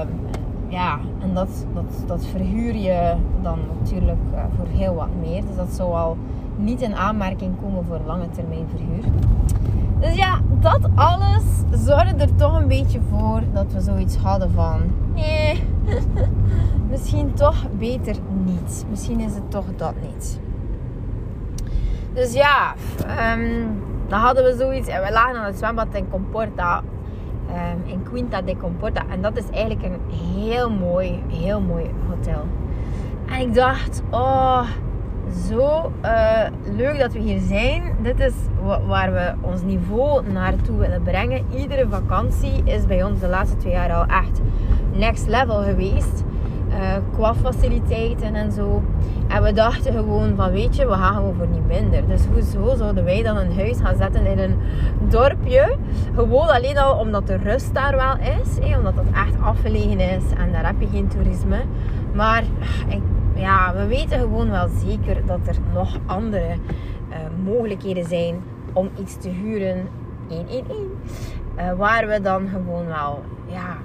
Um, 0.00 0.08
ja, 0.68 0.98
en 1.20 1.34
dat, 1.34 1.66
dat, 1.74 2.02
dat 2.06 2.26
verhuur 2.26 2.76
je 2.76 3.14
dan 3.42 3.58
natuurlijk 3.78 4.18
uh, 4.32 4.40
voor 4.56 4.66
heel 4.66 4.94
wat 4.94 5.08
meer. 5.20 5.40
Dus 5.46 5.56
dat 5.56 5.68
zou 5.70 5.94
al 5.94 6.16
niet 6.56 6.80
in 6.80 6.94
aanmerking 6.94 7.52
komen 7.62 7.84
voor 7.84 8.00
lange 8.06 8.30
termijn 8.30 8.66
verhuur. 8.68 9.04
Dus 10.00 10.16
ja, 10.16 10.40
dat 10.60 10.88
alles 10.94 11.42
zorgde 11.70 12.22
er 12.22 12.34
toch 12.34 12.60
een 12.60 12.68
beetje 12.68 13.00
voor 13.10 13.42
dat 13.52 13.72
we 13.72 13.80
zoiets 13.80 14.16
hadden 14.16 14.50
van... 14.50 14.80
Nee, 15.14 15.64
misschien 16.90 17.34
toch 17.34 17.70
beter 17.78 18.16
niet. 18.44 18.86
Misschien 18.90 19.20
is 19.20 19.34
het 19.34 19.50
toch 19.50 19.64
dat 19.76 19.94
niet. 20.02 20.40
Dus 22.12 22.32
ja, 22.32 22.74
um, 23.34 23.82
dan 24.08 24.20
hadden 24.20 24.44
we 24.44 24.56
zoiets. 24.58 24.88
En 24.88 25.02
we 25.02 25.12
lagen 25.12 25.36
aan 25.36 25.44
het 25.44 25.58
zwembad 25.58 25.86
in 25.92 26.08
Comporta. 26.10 26.82
Um, 27.50 27.82
in 27.92 28.02
Quinta 28.02 28.42
de 28.42 28.56
Comporta. 28.56 29.02
En 29.10 29.22
dat 29.22 29.36
is 29.36 29.50
eigenlijk 29.50 29.82
een 29.82 30.00
heel 30.14 30.70
mooi, 30.70 31.22
heel 31.28 31.60
mooi 31.60 31.90
hotel. 32.08 32.44
En 33.26 33.40
ik 33.40 33.54
dacht, 33.54 34.02
oh, 34.10 34.68
zo 35.48 35.92
uh, 36.04 36.40
leuk 36.76 36.98
dat 36.98 37.12
we 37.12 37.18
hier 37.18 37.40
zijn. 37.40 37.82
Dit 38.02 38.20
is 38.20 38.34
waar 38.86 39.12
we 39.12 39.32
ons 39.40 39.62
niveau 39.62 40.28
naartoe 40.32 40.78
willen 40.78 41.02
brengen. 41.02 41.44
Iedere 41.56 41.86
vakantie 41.90 42.62
is 42.64 42.86
bij 42.86 43.02
ons 43.04 43.20
de 43.20 43.28
laatste 43.28 43.56
twee 43.56 43.72
jaar 43.72 43.92
al 43.92 44.04
echt 44.04 44.40
next 44.92 45.28
level 45.28 45.62
geweest. 45.62 46.24
Uh, 46.68 46.74
qua 47.12 47.34
faciliteiten 47.34 48.34
en 48.34 48.52
zo. 48.52 48.82
En 49.28 49.42
we 49.42 49.52
dachten 49.52 49.92
gewoon 49.92 50.36
van, 50.36 50.50
weet 50.50 50.76
je, 50.76 50.86
we 50.86 50.92
gaan 50.92 51.14
gewoon 51.14 51.34
voor 51.34 51.48
niet 51.48 51.66
minder. 51.66 52.08
Dus 52.08 52.22
hoezo 52.32 52.76
zouden 52.76 53.04
wij 53.04 53.22
dan 53.22 53.36
een 53.36 53.54
huis 53.54 53.78
gaan 53.80 53.96
zetten 53.96 54.26
in 54.26 54.38
een 54.38 54.56
dorpje? 55.08 55.76
Gewoon 56.14 56.48
alleen 56.48 56.78
al 56.78 56.98
omdat 56.98 57.26
de 57.26 57.36
rust 57.36 57.74
daar 57.74 57.96
wel 57.96 58.16
is. 58.40 58.76
omdat 58.76 58.94
het 58.94 59.10
echt 59.14 59.40
afgelegen 59.40 60.00
is 60.00 60.24
en 60.38 60.52
daar 60.52 60.66
heb 60.66 60.80
je 60.80 60.86
geen 60.86 61.08
toerisme. 61.08 61.58
Maar 62.14 62.42
ik, 62.88 63.02
ja, 63.38 63.74
we 63.74 63.86
weten 63.86 64.18
gewoon 64.18 64.50
wel 64.50 64.68
zeker 64.68 65.26
dat 65.26 65.38
er 65.46 65.56
nog 65.72 65.98
andere 66.06 66.56
uh, 67.10 67.16
mogelijkheden 67.44 68.04
zijn 68.04 68.40
om 68.72 68.90
iets 69.00 69.16
te 69.16 69.28
huren. 69.28 69.88
111. 70.28 70.76
Uh, 71.56 71.72
waar 71.72 72.08
we 72.08 72.20
dan 72.20 72.48
gewoon 72.48 72.86
wel, 72.86 73.22
ja, 73.46 73.76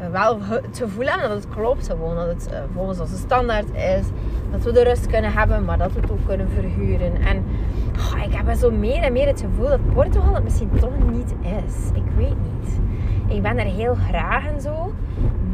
eh, 0.00 0.10
wel 0.10 0.38
het 0.40 0.78
gevoel 0.78 1.06
hebben 1.06 1.28
dat 1.28 1.44
het 1.44 1.54
klopt. 1.54 1.86
Gewoon 1.86 2.16
dat 2.16 2.26
het 2.26 2.48
uh, 2.52 2.58
volgens 2.74 3.00
onze 3.00 3.16
standaard 3.16 3.74
is. 3.74 4.06
Dat 4.50 4.62
we 4.62 4.72
de 4.72 4.82
rust 4.82 5.06
kunnen 5.06 5.32
hebben, 5.32 5.64
maar 5.64 5.78
dat 5.78 5.92
we 5.92 6.00
het 6.00 6.10
ook 6.10 6.26
kunnen 6.26 6.48
verhuren. 6.48 7.22
En 7.22 7.44
ik 8.24 8.32
heb 8.34 8.56
zo 8.56 8.70
meer 8.70 9.02
en 9.02 9.12
meer 9.12 9.26
het 9.26 9.40
gevoel 9.40 9.68
dat 9.68 9.92
Portugal 9.92 10.34
het 10.34 10.44
misschien 10.44 10.70
toch 10.80 10.98
niet 11.10 11.34
is. 11.40 11.90
Ik 11.94 12.10
weet 12.16 12.36
niet. 12.52 12.80
Ik 13.26 13.42
ben 13.42 13.58
er 13.58 13.64
heel 13.64 13.94
graag 13.94 14.46
en 14.46 14.60
zo. 14.60 14.92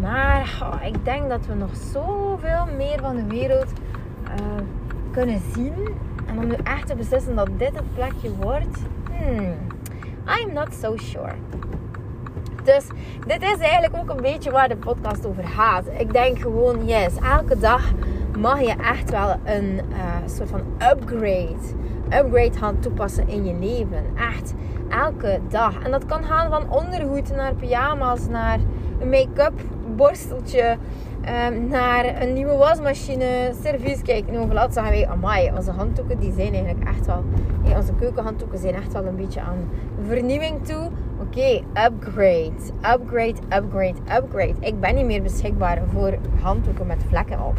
Maar 0.00 0.80
ik 0.82 1.04
denk 1.04 1.28
dat 1.28 1.46
we 1.46 1.54
nog 1.54 1.76
zoveel 1.92 2.66
meer 2.76 2.98
van 3.00 3.16
de 3.16 3.26
wereld 3.26 3.72
uh, 4.24 4.34
kunnen 5.10 5.40
zien. 5.54 5.74
En 6.26 6.38
om 6.38 6.46
nu 6.46 6.54
echt 6.64 6.86
te 6.86 6.94
beslissen 6.94 7.36
dat 7.36 7.48
dit 7.56 7.74
het 7.74 7.94
plekje 7.94 8.30
wordt, 8.36 8.78
hmm, 9.10 9.54
I'm 10.38 10.52
not 10.52 10.74
so 10.80 10.96
sure. 10.96 11.32
Dus 12.64 12.86
dit 13.26 13.42
is 13.42 13.58
eigenlijk 13.58 13.96
ook 13.96 14.10
een 14.10 14.22
beetje 14.22 14.50
waar 14.50 14.68
de 14.68 14.76
podcast 14.76 15.26
over 15.26 15.44
gaat. 15.44 15.84
Ik 15.98 16.12
denk 16.12 16.38
gewoon, 16.38 16.86
yes, 16.86 17.14
elke 17.16 17.58
dag 17.58 17.92
mag 18.38 18.60
je 18.60 18.74
echt 18.82 19.10
wel 19.10 19.36
een 19.44 19.80
uh, 19.90 20.16
soort 20.26 20.50
van 20.50 20.60
upgrade, 20.92 21.56
upgrade 22.04 22.58
gaan 22.58 22.78
toepassen 22.78 23.28
in 23.28 23.44
je 23.44 23.54
leven. 23.54 24.04
Echt, 24.16 24.54
elke 24.88 25.40
dag. 25.48 25.82
En 25.82 25.90
dat 25.90 26.06
kan 26.06 26.24
gaan 26.24 26.50
van 26.50 26.70
ondergoed 26.70 27.36
naar 27.36 27.54
pyjama's, 27.54 28.28
naar 28.28 28.58
make-up 29.04 29.60
borsteltje, 29.98 30.76
um, 31.50 31.68
naar 31.68 32.22
een 32.22 32.32
nieuwe 32.32 32.56
wasmachine, 32.56 33.52
servies. 33.62 34.02
Kijk, 34.02 34.26
in 34.26 34.38
overal 34.38 34.70
zeggen 34.70 34.92
wij, 34.92 35.08
amai, 35.08 35.50
onze 35.56 35.70
handdoeken 35.70 36.18
die 36.18 36.32
zijn 36.32 36.54
eigenlijk 36.54 36.88
echt 36.88 37.06
wel, 37.06 37.24
onze 37.76 37.92
keukenhanddoeken 37.98 38.58
zijn 38.58 38.74
echt 38.74 38.92
wel 38.92 39.06
een 39.06 39.16
beetje 39.16 39.40
aan 39.40 39.70
vernieuwing 40.06 40.66
toe. 40.66 40.90
Oké, 41.20 41.62
upgrade, 41.86 42.52
upgrade, 42.94 43.36
upgrade, 43.56 43.94
upgrade. 44.16 44.54
Ik 44.60 44.80
ben 44.80 44.94
niet 44.94 45.04
meer 45.04 45.22
beschikbaar 45.22 45.82
voor 45.92 46.14
handdoeken 46.40 46.86
met 46.86 47.02
vlekken 47.08 47.40
op. 47.44 47.58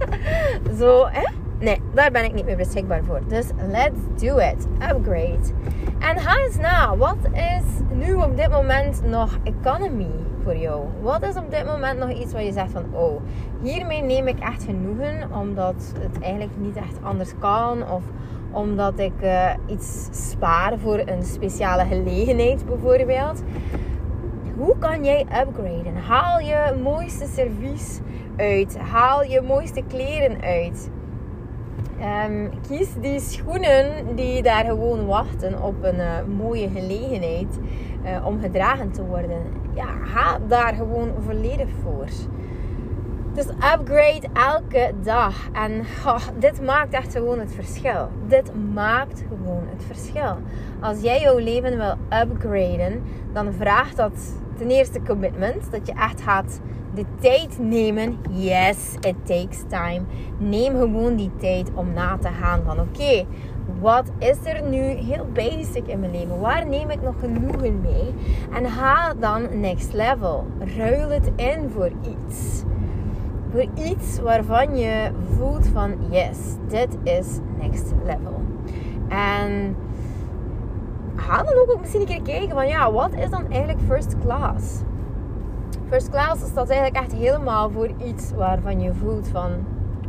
Zo, 0.78 1.06
hè? 1.10 1.28
Nee, 1.58 1.80
daar 1.94 2.10
ben 2.10 2.24
ik 2.24 2.34
niet 2.34 2.44
meer 2.44 2.56
beschikbaar 2.56 3.04
voor. 3.04 3.20
Dus 3.28 3.46
let's 3.70 4.24
do 4.24 4.38
it. 4.38 4.66
Upgrade. 4.90 5.52
En 5.98 6.18
ga 6.18 6.38
eens 6.38 6.56
na. 6.56 6.96
Wat 6.96 7.16
is 7.32 7.96
nu 7.98 8.14
op 8.14 8.36
dit 8.36 8.50
moment 8.50 9.02
nog 9.04 9.38
economy 9.44 10.10
voor 10.46 10.56
jou? 10.56 10.84
Wat 11.02 11.22
is 11.22 11.36
op 11.36 11.50
dit 11.50 11.66
moment 11.66 11.98
nog 11.98 12.10
iets 12.10 12.32
waar 12.32 12.42
je 12.42 12.52
zegt 12.52 12.70
van... 12.70 12.84
Oh, 12.92 13.20
hiermee 13.62 14.02
neem 14.02 14.26
ik 14.26 14.38
echt 14.38 14.64
genoegen. 14.64 15.30
Omdat 15.32 15.92
het 15.98 16.22
eigenlijk 16.22 16.52
niet 16.56 16.76
echt 16.76 17.02
anders 17.02 17.32
kan. 17.38 17.90
Of 17.90 18.02
omdat 18.50 18.98
ik 18.98 19.22
uh, 19.22 19.50
iets 19.66 20.08
spaar 20.30 20.78
voor 20.78 20.98
een 20.98 21.22
speciale 21.22 21.84
gelegenheid 21.84 22.66
bijvoorbeeld. 22.66 23.42
Hoe 24.56 24.78
kan 24.78 25.04
jij 25.04 25.20
upgraden? 25.20 25.96
Haal 25.96 26.40
je 26.40 26.74
mooiste 26.82 27.26
servies 27.26 28.00
uit. 28.36 28.78
Haal 28.78 29.22
je 29.22 29.40
mooiste 29.40 29.82
kleren 29.88 30.40
uit. 30.40 30.90
Um, 32.28 32.50
kies 32.68 32.88
die 33.00 33.20
schoenen 33.20 34.14
die 34.14 34.42
daar 34.42 34.64
gewoon 34.64 35.06
wachten 35.06 35.62
op 35.62 35.74
een 35.82 35.98
uh, 35.98 36.24
mooie 36.38 36.68
gelegenheid 36.68 37.58
uh, 38.06 38.26
om 38.26 38.40
gedragen 38.40 38.90
te 38.90 39.04
worden. 39.04 39.42
Ja, 39.74 39.86
ga 40.04 40.38
daar 40.48 40.74
gewoon 40.74 41.12
volledig 41.24 41.68
voor. 41.82 42.06
Dus 43.34 43.46
upgrade 43.46 44.28
elke 44.32 44.92
dag. 45.02 45.48
En 45.52 45.80
oh, 46.06 46.26
dit 46.38 46.62
maakt 46.62 46.92
echt 46.92 47.12
gewoon 47.12 47.38
het 47.38 47.54
verschil. 47.54 48.08
Dit 48.28 48.50
maakt 48.74 49.24
gewoon 49.28 49.62
het 49.70 49.84
verschil. 49.84 50.36
Als 50.80 51.00
jij 51.00 51.20
jouw 51.20 51.38
leven 51.38 51.76
wil 51.76 51.94
upgraden, 52.20 53.02
dan 53.32 53.52
vraagt 53.52 53.96
dat 53.96 54.34
ten 54.58 54.70
eerste 54.70 55.00
commitment. 55.06 55.70
Dat 55.70 55.86
je 55.86 55.92
echt 55.92 56.20
gaat 56.20 56.60
de 56.94 57.04
tijd 57.20 57.58
nemen. 57.58 58.18
Yes, 58.30 58.94
it 59.00 59.16
takes 59.24 59.62
time. 59.68 60.00
Neem 60.38 60.78
gewoon 60.78 61.16
die 61.16 61.30
tijd 61.38 61.70
om 61.74 61.92
na 61.92 62.18
te 62.18 62.28
gaan 62.28 62.62
van 62.64 62.80
oké, 62.80 63.26
wat 63.80 64.10
is 64.18 64.36
er 64.44 64.62
nu 64.62 64.78
heel 64.82 65.26
basic 65.32 65.86
in 65.86 66.00
mijn 66.00 66.12
leven? 66.12 66.40
Waar 66.40 66.66
neem 66.66 66.90
ik 66.90 67.02
nog 67.02 67.14
genoegen 67.20 67.80
mee? 67.80 68.14
En 68.52 68.70
ga 68.70 69.14
dan 69.14 69.60
next 69.60 69.92
level. 69.92 70.46
Ruil 70.76 71.10
het 71.10 71.30
in 71.36 71.70
voor 71.70 71.90
iets. 72.02 72.62
Voor 73.50 73.66
iets 73.74 74.20
waarvan 74.20 74.76
je 74.76 75.10
voelt 75.36 75.66
van 75.66 75.94
yes, 76.10 76.38
dit 76.68 76.96
is 77.02 77.38
next 77.58 77.92
level. 78.04 78.40
En 79.08 79.76
ga 81.16 81.42
dan 81.42 81.54
ook 81.58 81.80
misschien 81.80 82.00
een 82.00 82.06
keer 82.06 82.22
kijken 82.22 82.54
van 82.54 82.68
ja, 82.68 82.92
wat 82.92 83.14
is 83.14 83.30
dan 83.30 83.50
eigenlijk 83.50 83.80
first 83.86 84.18
class? 84.18 84.80
First 85.88 86.10
class 86.10 86.46
staat 86.46 86.68
eigenlijk 86.68 87.04
echt 87.04 87.12
helemaal 87.12 87.70
voor 87.70 87.90
iets 88.04 88.32
waarvan 88.32 88.80
je 88.80 88.94
voelt 88.94 89.28
van... 89.28 89.50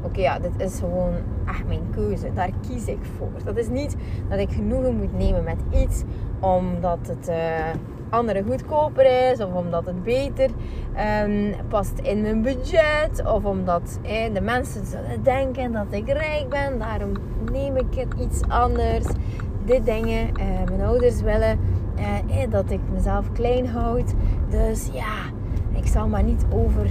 Oké, 0.02 0.20
ja, 0.22 0.40
dit 0.40 0.52
is 0.58 0.80
gewoon 0.80 1.14
echt 1.48 1.68
mijn 1.68 1.90
keuze. 1.92 2.34
Daar 2.34 2.50
kies 2.68 2.86
ik 2.88 3.00
voor. 3.18 3.32
Dat 3.44 3.58
is 3.58 3.70
niet 3.70 3.96
dat 4.30 4.40
ik 4.40 4.50
genoegen 4.50 4.98
moet 4.98 5.18
nemen 5.18 5.44
met 5.44 5.58
iets 5.74 6.04
omdat 6.40 7.00
het 7.08 7.30
uh, 7.30 7.36
andere 8.10 8.44
goedkoper 8.44 9.32
is. 9.32 9.40
Of 9.40 9.54
omdat 9.54 9.86
het 9.86 10.04
beter 10.04 10.50
um, 11.24 11.54
past 11.68 12.00
in 12.00 12.22
mijn 12.22 12.42
budget. 12.42 13.26
Of 13.26 13.46
omdat 13.46 14.00
eh, 14.02 14.34
de 14.34 14.42
mensen 14.42 14.86
zullen 14.86 15.24
denken 15.24 15.72
dat 15.72 15.88
ik 15.90 16.08
rijk 16.08 16.50
ben. 16.50 16.80
Daarom 16.80 17.12
neem 17.52 17.76
ik 17.76 17.94
het 17.96 18.14
iets 18.20 18.42
anders. 18.48 19.06
Dit 19.66 19.86
dingen. 19.86 20.28
Uh, 20.28 20.46
mijn 20.68 20.82
ouders 20.82 21.22
willen 21.22 21.60
uh, 22.30 22.52
dat 22.52 22.72
ik 22.72 22.80
mezelf 22.94 23.32
klein 23.32 23.68
houd. 23.68 24.14
Dus 24.50 24.90
ja 24.94 25.36
ik 25.78 25.88
zal 25.88 26.08
maar 26.08 26.24
niet 26.24 26.46
over 26.50 26.90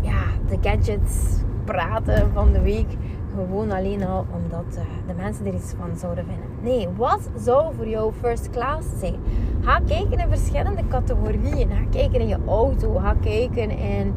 ja, 0.00 0.22
de 0.48 0.58
gadgets 0.60 1.42
praten 1.64 2.30
van 2.32 2.52
de 2.52 2.60
week. 2.60 2.96
Gewoon 3.36 3.70
alleen 3.70 4.04
al 4.04 4.26
omdat 4.34 4.64
uh, 4.70 4.80
de 5.06 5.14
mensen 5.16 5.46
er 5.46 5.54
iets 5.54 5.74
van 5.78 5.96
zouden 5.96 6.24
vinden. 6.24 6.44
Nee, 6.62 6.88
wat 6.96 7.28
zou 7.38 7.74
voor 7.74 7.88
jou 7.88 8.12
first 8.20 8.50
class 8.50 8.86
zijn? 8.98 9.14
Ga 9.60 9.80
kijken 9.86 10.18
in 10.18 10.28
verschillende 10.28 10.82
categorieën. 10.88 11.70
Ga 11.70 11.84
kijken 11.90 12.20
in 12.20 12.28
je 12.28 12.38
auto. 12.46 12.94
Ga 12.94 13.14
kijken 13.20 13.70
in 13.70 14.14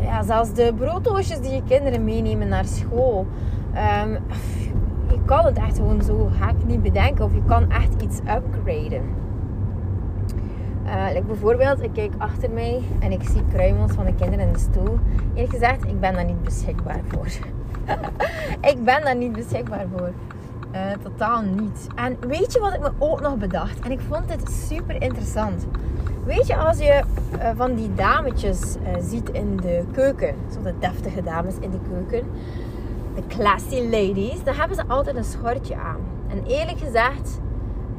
ja, 0.00 0.22
zelfs 0.22 0.52
de 0.52 0.72
brooddoosjes 0.76 1.40
die 1.40 1.50
je 1.50 1.62
kinderen 1.68 2.04
meenemen 2.04 2.48
naar 2.48 2.64
school. 2.64 3.26
Um, 4.04 4.18
je 5.08 5.18
kan 5.24 5.44
het 5.44 5.56
echt 5.56 5.76
gewoon 5.76 6.02
zo 6.02 6.28
ik 6.60 6.66
niet 6.66 6.82
bedenken. 6.82 7.24
Of 7.24 7.34
je 7.34 7.42
kan 7.46 7.70
echt 7.70 8.02
iets 8.02 8.18
upgraden. 8.18 9.02
Like 11.12 11.26
bijvoorbeeld, 11.26 11.82
ik 11.82 11.92
kijk 11.92 12.12
achter 12.18 12.50
mij 12.50 12.82
en 12.98 13.12
ik 13.12 13.22
zie 13.22 13.42
kruimels 13.52 13.92
van 13.92 14.04
de 14.04 14.14
kinderen 14.14 14.46
in 14.46 14.52
de 14.52 14.58
stoel. 14.58 14.98
Eerlijk 15.34 15.52
gezegd, 15.52 15.84
ik 15.84 16.00
ben 16.00 16.12
daar 16.12 16.24
niet 16.24 16.42
beschikbaar 16.42 17.00
voor. 17.06 17.26
ik 18.72 18.84
ben 18.84 19.02
daar 19.02 19.16
niet 19.16 19.32
beschikbaar 19.32 19.86
voor. 19.96 20.10
Uh, 20.74 20.80
totaal 21.02 21.42
niet. 21.42 21.86
En 21.94 22.16
weet 22.28 22.52
je 22.52 22.60
wat 22.60 22.74
ik 22.74 22.80
me 22.80 22.90
ook 22.98 23.20
nog 23.20 23.36
bedacht? 23.36 23.80
En 23.80 23.90
ik 23.90 24.00
vond 24.08 24.28
dit 24.28 24.50
super 24.68 25.02
interessant. 25.02 25.66
Weet 26.24 26.46
je, 26.46 26.56
als 26.56 26.78
je 26.78 27.02
uh, 27.34 27.50
van 27.56 27.74
die 27.74 27.94
dametjes 27.94 28.76
uh, 28.76 28.88
ziet 29.00 29.28
in 29.30 29.56
de 29.56 29.84
keuken, 29.92 30.34
zo 30.52 30.62
de 30.62 30.74
deftige 30.78 31.22
dames 31.22 31.54
in 31.60 31.70
de 31.70 31.78
keuken, 31.88 32.30
de 33.14 33.22
classy 33.28 33.80
ladies, 33.80 34.44
dan 34.44 34.54
hebben 34.54 34.76
ze 34.76 34.82
altijd 34.86 35.16
een 35.16 35.24
schortje 35.24 35.74
aan. 35.74 36.00
En 36.28 36.44
eerlijk 36.46 36.78
gezegd, 36.78 37.40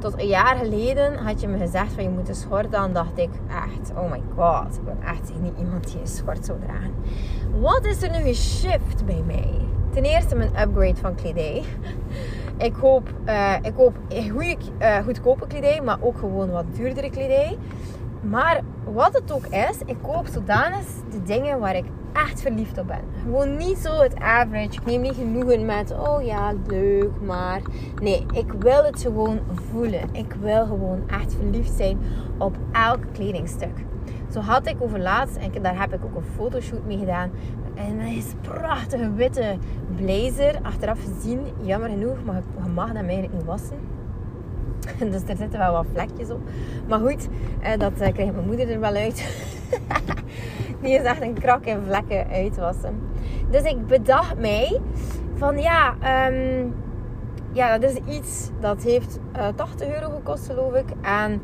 tot 0.03 0.21
een 0.21 0.27
jaar 0.27 0.55
geleden 0.55 1.17
had 1.17 1.41
je 1.41 1.47
me 1.47 1.57
gezegd 1.57 1.93
van 1.93 2.03
je 2.03 2.09
moet 2.09 2.29
een 2.29 2.35
schort 2.35 2.75
aan, 2.75 2.93
dacht 2.93 3.17
ik 3.17 3.29
echt, 3.47 3.91
oh 3.95 4.11
my 4.11 4.21
god, 4.35 4.75
ik 4.75 4.85
ben 4.85 4.97
echt 5.05 5.31
niet 5.41 5.53
iemand 5.59 5.91
die 5.91 5.99
een 5.99 6.07
schort 6.07 6.45
zou 6.45 6.59
dragen. 6.59 6.93
Wat 7.59 7.85
is 7.85 8.01
er 8.01 8.11
nu 8.11 8.21
geshift 8.23 9.05
bij 9.05 9.23
mij? 9.25 9.49
Ten 9.93 10.03
eerste 10.03 10.35
mijn 10.35 10.61
upgrade 10.61 10.95
van 10.95 11.15
kledij. 11.15 11.63
Ik 12.57 12.73
koop, 12.73 13.09
uh, 13.25 13.55
ik 13.61 13.73
koop 13.73 13.95
goede, 14.31 14.57
uh, 14.79 14.97
goedkope 14.97 15.47
kledij, 15.47 15.81
maar 15.81 15.97
ook 16.01 16.17
gewoon 16.17 16.49
wat 16.49 16.65
duurdere 16.75 17.09
kledij. 17.09 17.57
Maar 18.29 18.61
wat 18.93 19.13
het 19.13 19.31
ook 19.31 19.45
is, 19.45 19.77
ik 19.85 19.97
koop 20.01 20.27
zodanig 20.27 20.85
de 21.11 21.23
dingen 21.23 21.59
waar 21.59 21.75
ik 21.75 21.85
echt 22.13 22.41
verliefd 22.41 22.77
op 22.77 22.87
ben. 22.87 23.01
Gewoon 23.23 23.57
niet 23.57 23.77
zo 23.77 24.01
het 24.01 24.19
average. 24.19 24.71
Ik 24.71 24.85
neem 24.85 25.01
niet 25.01 25.15
genoegen 25.15 25.65
met, 25.65 25.91
oh 25.91 26.23
ja, 26.23 26.53
leuk, 26.67 27.21
maar... 27.21 27.61
Nee, 28.01 28.25
ik 28.33 28.51
wil 28.51 28.83
het 28.83 29.01
gewoon 29.01 29.39
voelen. 29.71 30.01
Ik 30.11 30.35
wil 30.41 30.65
gewoon 30.65 31.09
echt 31.09 31.33
verliefd 31.33 31.71
zijn 31.77 31.99
op 32.37 32.55
elk 32.71 32.99
kledingstuk. 33.13 33.83
Zo 34.31 34.39
had 34.39 34.67
ik 34.67 34.75
over 34.79 34.99
laatst, 34.99 35.35
en 35.35 35.61
daar 35.61 35.79
heb 35.79 35.93
ik 35.93 36.05
ook 36.05 36.15
een 36.15 36.31
fotoshoot 36.35 36.85
mee 36.85 36.97
gedaan. 36.97 37.31
En 37.75 37.97
dat 37.97 38.07
is 38.07 38.31
een 38.31 38.39
prachtige 38.41 39.13
witte 39.13 39.57
blazer. 39.95 40.59
Achteraf 40.61 40.99
gezien, 41.03 41.39
jammer 41.61 41.89
genoeg, 41.89 42.23
maar 42.25 42.41
je 42.63 42.69
mag 42.69 42.87
dat 42.87 42.95
eigenlijk 42.95 43.33
niet 43.33 43.43
wassen. 43.43 43.77
Dus 45.11 45.21
er 45.27 45.37
zitten 45.37 45.59
wel 45.59 45.71
wat 45.71 45.85
vlekjes 45.93 46.29
op. 46.29 46.41
Maar 46.87 46.99
goed, 46.99 47.27
eh, 47.61 47.79
dat 47.79 47.91
eh, 47.99 48.13
krijgt 48.13 48.33
mijn 48.33 48.47
moeder 48.47 48.69
er 48.69 48.79
wel 48.79 48.95
uit. 48.95 49.47
Die 50.81 50.93
is 50.93 51.01
echt 51.01 51.21
een 51.21 51.33
krak 51.33 51.65
en 51.65 51.83
vlekken 51.85 52.27
uitwassen. 52.27 52.99
Dus 53.49 53.61
ik 53.61 53.87
bedacht 53.87 54.37
mij 54.39 54.79
van 55.35 55.57
ja, 55.57 55.95
um, 56.27 56.73
ja, 57.51 57.77
dat 57.77 57.91
is 57.91 58.15
iets 58.15 58.49
dat 58.59 58.83
heeft 58.83 59.19
uh, 59.35 59.47
eh, 59.47 59.55
80 59.55 59.87
euro 59.87 60.09
gekost 60.09 60.45
geloof 60.45 60.73
ik. 60.73 60.85
En 61.01 61.41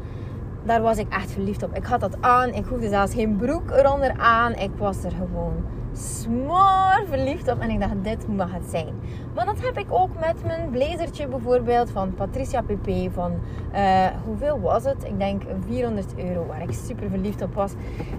daar 0.64 0.82
was 0.82 0.98
ik 0.98 1.14
echt 1.14 1.32
verliefd 1.32 1.64
op. 1.64 1.76
Ik 1.76 1.86
had 1.86 2.00
dat 2.00 2.22
aan. 2.22 2.54
Ik 2.54 2.66
hoefde 2.66 2.90
zelfs 2.90 3.14
geen 3.14 3.36
broek 3.36 3.72
eronder 3.72 4.14
aan. 4.18 4.54
Ik 4.54 4.72
was 4.78 5.04
er 5.04 5.12
gewoon 5.12 5.54
smoor 5.94 7.04
verliefd 7.08 7.52
op. 7.52 7.60
En 7.60 7.70
ik 7.70 7.80
dacht, 7.80 8.04
dit 8.04 8.28
mag 8.28 8.54
het 8.54 8.70
zijn. 8.70 8.94
Maar 9.36 9.46
dat 9.46 9.62
heb 9.62 9.78
ik 9.78 9.86
ook 9.90 10.20
met 10.20 10.46
mijn 10.46 10.70
blazertje 10.70 11.28
bijvoorbeeld 11.28 11.90
van 11.92 12.14
Patricia 12.14 12.62
PP. 12.62 12.90
Van, 13.14 13.34
uh, 13.74 14.06
hoeveel 14.26 14.60
was 14.60 14.84
het? 14.84 15.04
Ik 15.04 15.20
denk 15.20 15.42
400 15.68 16.14
euro. 16.18 16.46
Waar 16.46 16.62
ik 16.62 16.72
super 16.72 17.10
verliefd 17.10 17.42
op 17.42 17.54
was. 17.54 17.72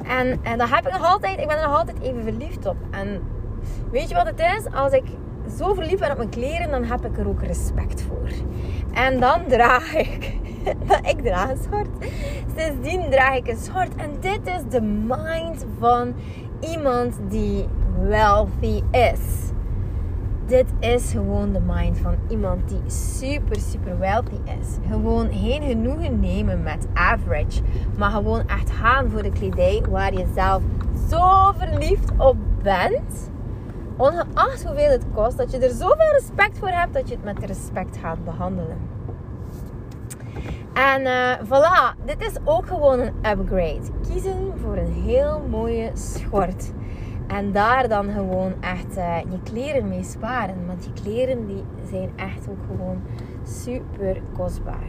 En, 0.07 0.39
en 0.43 0.59
dat 0.59 0.69
heb 0.71 0.87
ik 0.87 0.93
nog 0.93 1.05
altijd. 1.05 1.41
Ik 1.41 1.47
ben 1.47 1.57
er 1.57 1.69
nog 1.69 1.79
altijd 1.79 2.01
even 2.01 2.23
verliefd 2.23 2.67
op. 2.67 2.77
En 2.91 3.21
weet 3.91 4.09
je 4.09 4.15
wat 4.15 4.27
het 4.27 4.41
is? 4.41 4.73
Als 4.73 4.93
ik 4.93 5.05
zo 5.59 5.75
verliefd 5.75 6.01
ben 6.01 6.11
op 6.11 6.17
mijn 6.17 6.29
kleren, 6.29 6.71
dan 6.71 6.85
heb 6.85 7.05
ik 7.05 7.19
er 7.19 7.29
ook 7.29 7.43
respect 7.43 8.03
voor. 8.03 8.31
En 8.93 9.21
dan 9.21 9.47
draag 9.47 9.95
ik 9.95 10.39
ik 11.13 11.23
draag 11.23 11.51
een 11.51 11.63
schort. 11.63 11.89
Sindsdien 12.57 13.11
draag 13.11 13.37
ik 13.37 13.49
een 13.49 13.57
schort. 13.57 13.95
En 13.97 14.11
dit 14.21 14.47
is 14.47 14.63
de 14.69 14.81
mind 14.83 15.67
van 15.79 16.15
iemand 16.61 17.19
die 17.29 17.69
wealthy 18.01 18.83
is. 18.91 19.21
Dit 20.47 20.67
is 20.79 21.11
gewoon 21.11 21.53
de 21.53 21.61
mind 21.61 21.99
van 21.99 22.15
iemand 22.29 22.69
die 22.69 22.91
super, 22.91 23.57
super 23.61 23.99
wealthy 23.99 24.39
is. 24.61 24.69
Gewoon 24.89 25.29
geen 25.33 25.63
genoegen 25.63 26.21
nemen 26.21 26.63
met 26.63 26.87
average. 26.95 27.63
Maar 27.99 28.11
gewoon 28.11 28.49
echt 28.49 28.71
gaan 28.71 29.11
voor 29.11 29.23
de 29.23 29.31
kledij 29.31 29.83
waar 29.91 30.13
je 30.13 30.27
zelf 30.35 30.63
zo 31.09 31.53
verliefd 31.57 32.11
op 32.17 32.37
bent. 32.63 33.31
Ongeacht 33.97 34.65
hoeveel 34.65 34.91
het 34.91 35.05
kost. 35.15 35.37
Dat 35.37 35.51
je 35.51 35.59
er 35.59 35.75
zoveel 35.75 36.13
respect 36.13 36.59
voor 36.59 36.69
hebt 36.69 36.95
dat 36.95 37.09
je 37.09 37.15
het 37.15 37.25
met 37.25 37.45
respect 37.45 37.97
gaat 37.97 38.25
behandelen. 38.25 38.77
En 40.81 41.01
uh, 41.01 41.33
voilà, 41.45 42.05
dit 42.05 42.21
is 42.21 42.35
ook 42.45 42.67
gewoon 42.67 43.01
een 43.01 43.13
upgrade. 43.31 43.81
Kiezen 44.09 44.53
voor 44.63 44.77
een 44.77 44.93
heel 44.93 45.43
mooie 45.51 45.91
schort. 45.95 46.73
En 47.27 47.53
daar 47.53 47.89
dan 47.89 48.11
gewoon 48.11 48.53
echt 48.61 48.97
uh, 48.97 49.19
je 49.31 49.41
kleren 49.43 49.89
mee 49.89 50.03
sparen. 50.03 50.67
Want 50.67 50.85
je 50.85 51.03
kleren 51.03 51.47
die 51.47 51.65
zijn 51.91 52.11
echt 52.17 52.49
ook 52.49 52.65
gewoon 52.67 53.03
super 53.45 54.23
kostbaar. 54.37 54.89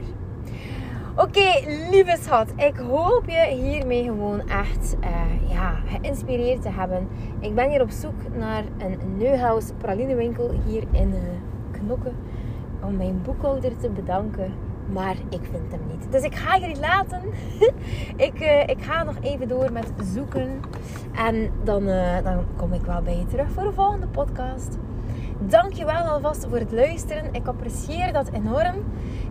Oké, 1.16 1.50
lieve 1.90 2.18
schat. 2.22 2.54
Ik 2.56 2.76
hoop 2.76 3.24
je 3.26 3.48
hiermee 3.56 4.04
gewoon 4.04 4.50
echt 4.50 4.96
uh, 5.04 5.50
ja, 5.50 5.76
geïnspireerd 5.86 6.62
te 6.62 6.70
hebben. 6.70 7.08
Ik 7.40 7.56
ben 7.56 7.70
hier 7.70 7.82
op 7.82 7.90
zoek 7.90 8.36
naar 8.38 8.64
een 8.78 9.18
Neuhaus 9.18 9.72
pralinewinkel 9.78 10.52
hier 10.66 10.84
in 10.92 11.14
Knokken. 11.72 12.16
Om 12.84 12.96
mijn 12.96 13.22
boekhouder 13.22 13.78
te 13.78 13.90
bedanken 13.90 14.54
maar 14.92 15.16
ik 15.30 15.42
vind 15.52 15.72
hem 15.72 15.82
niet. 15.90 16.12
Dus 16.12 16.22
ik 16.22 16.36
ga 16.36 16.58
niet 16.58 16.80
laten. 16.80 17.22
ik, 18.28 18.42
uh, 18.42 18.68
ik 18.68 18.82
ga 18.82 19.04
nog 19.04 19.16
even 19.22 19.48
door 19.48 19.72
met 19.72 19.92
zoeken. 20.14 20.60
En 21.14 21.52
dan, 21.64 21.88
uh, 21.88 22.24
dan 22.24 22.46
kom 22.56 22.74
ik 22.74 22.82
wel 22.82 23.02
bij 23.02 23.18
je 23.18 23.26
terug 23.26 23.52
voor 23.52 23.64
de 23.64 23.72
volgende 23.72 24.08
podcast. 24.08 24.78
Dankjewel 25.40 26.04
alvast 26.04 26.46
voor 26.50 26.58
het 26.58 26.72
luisteren. 26.72 27.34
Ik 27.34 27.48
apprecieer 27.48 28.14
dat 28.14 28.30
enorm. 28.32 28.76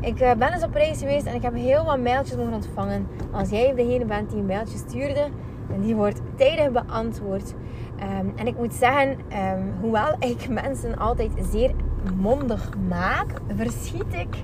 Ik 0.00 0.20
uh, 0.20 0.32
ben 0.32 0.52
eens 0.52 0.64
op 0.64 0.74
reis 0.74 0.98
geweest 0.98 1.26
en 1.26 1.34
ik 1.34 1.42
heb 1.42 1.54
heel 1.54 1.84
wat 1.84 1.98
mailtjes 1.98 2.36
mogen 2.36 2.52
ontvangen. 2.52 3.06
Als 3.32 3.50
jij 3.50 3.74
degene 3.74 4.04
bent 4.04 4.30
die 4.30 4.38
een 4.38 4.46
mailtje 4.46 4.78
stuurde, 4.78 5.28
en 5.72 5.80
die 5.80 5.94
wordt 5.94 6.20
tijdig 6.36 6.70
beantwoord. 6.70 7.54
Um, 8.00 8.32
en 8.36 8.46
ik 8.46 8.56
moet 8.56 8.74
zeggen, 8.74 9.10
um, 9.10 9.74
hoewel 9.80 10.16
ik 10.18 10.48
mensen 10.48 10.98
altijd 10.98 11.30
zeer 11.50 11.74
mondig 12.16 12.70
maak, 12.88 13.26
verschiet 13.56 14.14
ik 14.14 14.36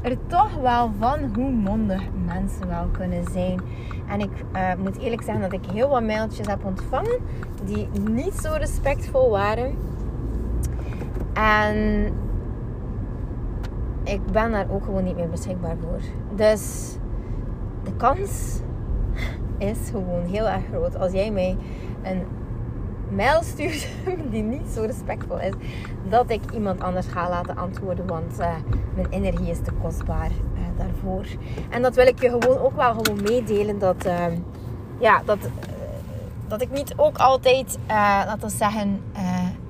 er 0.00 0.16
toch 0.26 0.54
wel 0.54 0.90
van 0.98 1.18
hoe 1.34 1.50
mondig 1.50 2.02
mensen 2.26 2.68
wel 2.68 2.86
kunnen 2.92 3.24
zijn. 3.32 3.60
En 4.08 4.20
ik 4.20 4.30
uh, 4.52 4.74
moet 4.82 4.98
eerlijk 4.98 5.22
zeggen 5.22 5.42
dat 5.42 5.52
ik 5.52 5.70
heel 5.72 5.88
wat 5.88 6.02
mailtjes 6.02 6.46
heb 6.46 6.64
ontvangen 6.64 7.18
die 7.64 7.88
niet 8.10 8.34
zo 8.34 8.52
respectvol 8.52 9.30
waren. 9.30 9.74
En 11.32 12.06
ik 14.04 14.26
ben 14.32 14.50
daar 14.50 14.70
ook 14.70 14.84
gewoon 14.84 15.04
niet 15.04 15.16
meer 15.16 15.28
beschikbaar 15.28 15.76
voor. 15.80 16.00
Dus 16.36 16.94
de 17.84 17.92
kans 17.96 18.60
is 19.58 19.78
gewoon 19.90 20.24
heel 20.24 20.48
erg 20.48 20.62
groot 20.72 20.96
als 20.96 21.12
jij 21.12 21.30
mij 21.30 21.56
een 22.02 22.22
mail 23.10 23.42
stuurt 23.42 23.86
die 24.32 24.42
niet 24.42 24.68
zo 24.74 24.82
respectvol 24.82 25.40
is, 25.40 25.52
dat 26.08 26.30
ik 26.30 26.40
iemand 26.54 26.82
anders 26.82 27.06
ga 27.06 27.28
laten 27.28 27.56
antwoorden. 27.56 28.06
Want 28.06 28.38
uh, 28.38 28.54
mijn 28.94 29.08
energie 29.10 29.50
is 29.50 29.60
te 29.64 29.72
kostbaar 29.82 30.30
uh, 30.30 30.60
daarvoor. 30.76 31.24
En 31.70 31.82
dat 31.82 31.94
wil 31.94 32.06
ik 32.06 32.22
je 32.22 32.28
gewoon 32.28 32.58
ook 32.58 32.76
wel 32.76 32.94
gewoon 32.94 33.22
meedelen. 33.22 33.78
Dat, 33.78 34.06
uh, 34.06 34.24
ja, 34.98 35.22
dat, 35.24 35.38
dat 36.48 36.62
ik 36.62 36.70
niet 36.70 36.92
ook 36.96 37.18
altijd, 37.18 37.78
laten 37.88 38.48
we 38.48 38.54
zeggen, 38.56 39.00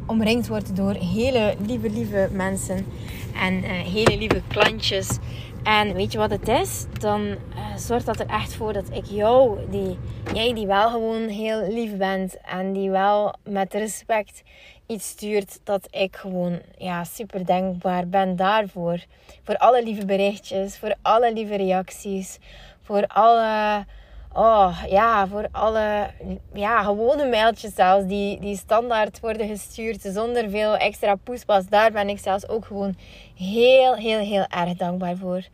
omringd 0.07 0.49
word 0.49 0.77
door 0.77 0.93
hele 0.93 1.55
lieve, 1.67 1.91
lieve 1.91 2.29
mensen. 2.33 2.87
En 3.35 3.63
hele 3.63 4.19
lieve 4.19 4.43
klantjes. 4.49 5.19
En 5.63 5.95
weet 5.95 6.13
je 6.13 6.19
wat 6.19 6.31
het 6.31 6.49
is? 6.49 6.87
Dan 6.99 7.21
uh, 7.21 7.37
zorgt 7.77 8.07
dat 8.07 8.21
er 8.21 8.27
echt 8.27 8.55
voor 8.55 8.73
dat 8.73 8.91
ik 8.93 9.05
jou, 9.05 9.59
die, 9.71 9.99
jij 10.35 10.55
die 10.55 10.67
wel 10.67 10.91
gewoon 10.91 11.29
heel 11.29 11.69
lief 11.69 11.97
bent 11.97 12.37
en 12.41 12.73
die 12.73 12.91
wel 12.91 13.35
met 13.45 13.75
respect 13.75 14.43
iets 14.87 15.09
stuurt, 15.09 15.61
dat 15.65 15.87
ik 15.91 16.17
gewoon 16.17 16.61
ja, 16.79 17.05
super 17.05 17.45
dankbaar 17.45 18.09
ben 18.09 18.37
daarvoor. 18.37 19.05
Voor 19.43 19.57
alle 19.57 19.83
lieve 19.83 20.05
berichtjes, 20.07 20.79
voor 20.79 20.95
alle 21.03 21.33
lieve 21.33 21.57
reacties, 21.57 22.39
voor 22.83 23.07
alle 23.07 23.85
Oh 24.33 24.83
ja, 24.89 25.27
voor 25.27 25.49
alle 25.51 26.11
ja, 26.53 26.83
gewone 26.83 27.29
mailtjes 27.29 27.75
zelfs 27.75 28.07
die, 28.07 28.41
die 28.41 28.57
standaard 28.57 29.21
worden 29.21 29.49
gestuurd 29.49 30.01
zonder 30.03 30.51
veel 30.51 30.77
extra 30.77 31.15
poespas. 31.15 31.67
Daar 31.69 31.93
ben 31.93 32.09
ik 32.09 32.19
zelfs 32.19 32.49
ook 32.49 32.65
gewoon 32.65 32.97
heel, 33.35 33.95
heel, 33.95 34.19
heel 34.19 34.45
erg 34.49 34.77
dankbaar 34.77 35.17
voor. 35.17 35.47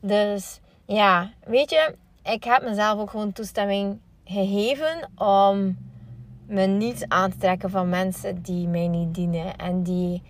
Dus 0.00 0.60
ja, 0.86 1.30
weet 1.44 1.70
je, 1.70 1.94
ik 2.22 2.44
heb 2.44 2.62
mezelf 2.62 3.00
ook 3.00 3.10
gewoon 3.10 3.32
toestemming 3.32 3.98
gegeven 4.24 5.10
om 5.16 5.76
me 6.46 6.66
niet 6.66 7.04
aan 7.08 7.30
te 7.30 7.36
trekken 7.36 7.70
van 7.70 7.88
mensen 7.88 8.42
die 8.42 8.68
mij 8.68 8.88
niet 8.88 9.14
dienen. 9.14 9.56
En 9.56 9.82
die, 9.82 10.22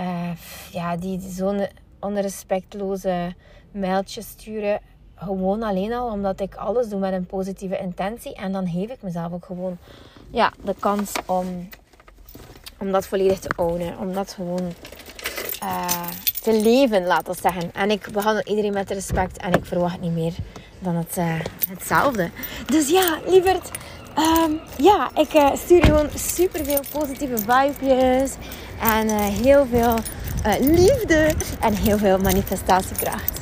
uh, 0.00 0.30
ja, 0.70 0.96
die 0.96 1.20
zo'n 1.20 1.66
onrespectloze 2.00 3.34
mailtjes 3.72 4.28
sturen 4.28 4.80
gewoon 5.22 5.62
alleen 5.62 5.92
al 5.92 6.10
omdat 6.10 6.40
ik 6.40 6.54
alles 6.54 6.88
doe 6.88 6.98
met 6.98 7.12
een 7.12 7.26
positieve 7.26 7.78
intentie. 7.78 8.34
En 8.34 8.52
dan 8.52 8.68
geef 8.68 8.90
ik 8.90 9.02
mezelf 9.02 9.32
ook 9.32 9.44
gewoon 9.44 9.78
ja, 10.30 10.52
de 10.64 10.74
kans 10.78 11.12
om, 11.26 11.68
om 12.78 12.92
dat 12.92 13.06
volledig 13.06 13.38
te 13.38 13.52
ownen. 13.56 13.98
Om 13.98 14.12
dat 14.12 14.32
gewoon 14.32 14.72
uh, 15.62 16.08
te 16.42 16.60
leven, 16.62 17.06
laten 17.06 17.32
we 17.34 17.40
zeggen. 17.40 17.74
En 17.74 17.90
ik 17.90 18.08
behandel 18.12 18.44
iedereen 18.44 18.72
met 18.72 18.90
respect. 18.90 19.36
En 19.36 19.52
ik 19.52 19.64
verwacht 19.64 20.00
niet 20.00 20.12
meer 20.12 20.34
dan 20.78 20.94
het, 20.94 21.16
uh, 21.18 21.34
hetzelfde. 21.68 22.30
Dus 22.66 22.88
ja, 22.88 23.18
lieverd. 23.26 23.70
Um, 24.18 24.60
ja, 24.76 25.10
ik 25.14 25.34
uh, 25.34 25.54
stuur 25.54 25.76
je 25.76 25.84
gewoon 25.84 26.08
super 26.14 26.64
veel 26.64 26.80
positieve 26.92 27.36
vibejes. 27.38 28.34
En 28.80 29.08
heel 29.18 29.66
veel 29.66 29.94
liefde. 30.60 31.34
En 31.60 31.74
heel 31.74 31.98
veel 31.98 32.18
manifestatiekracht. 32.18 33.41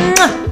嗯 0.00 0.49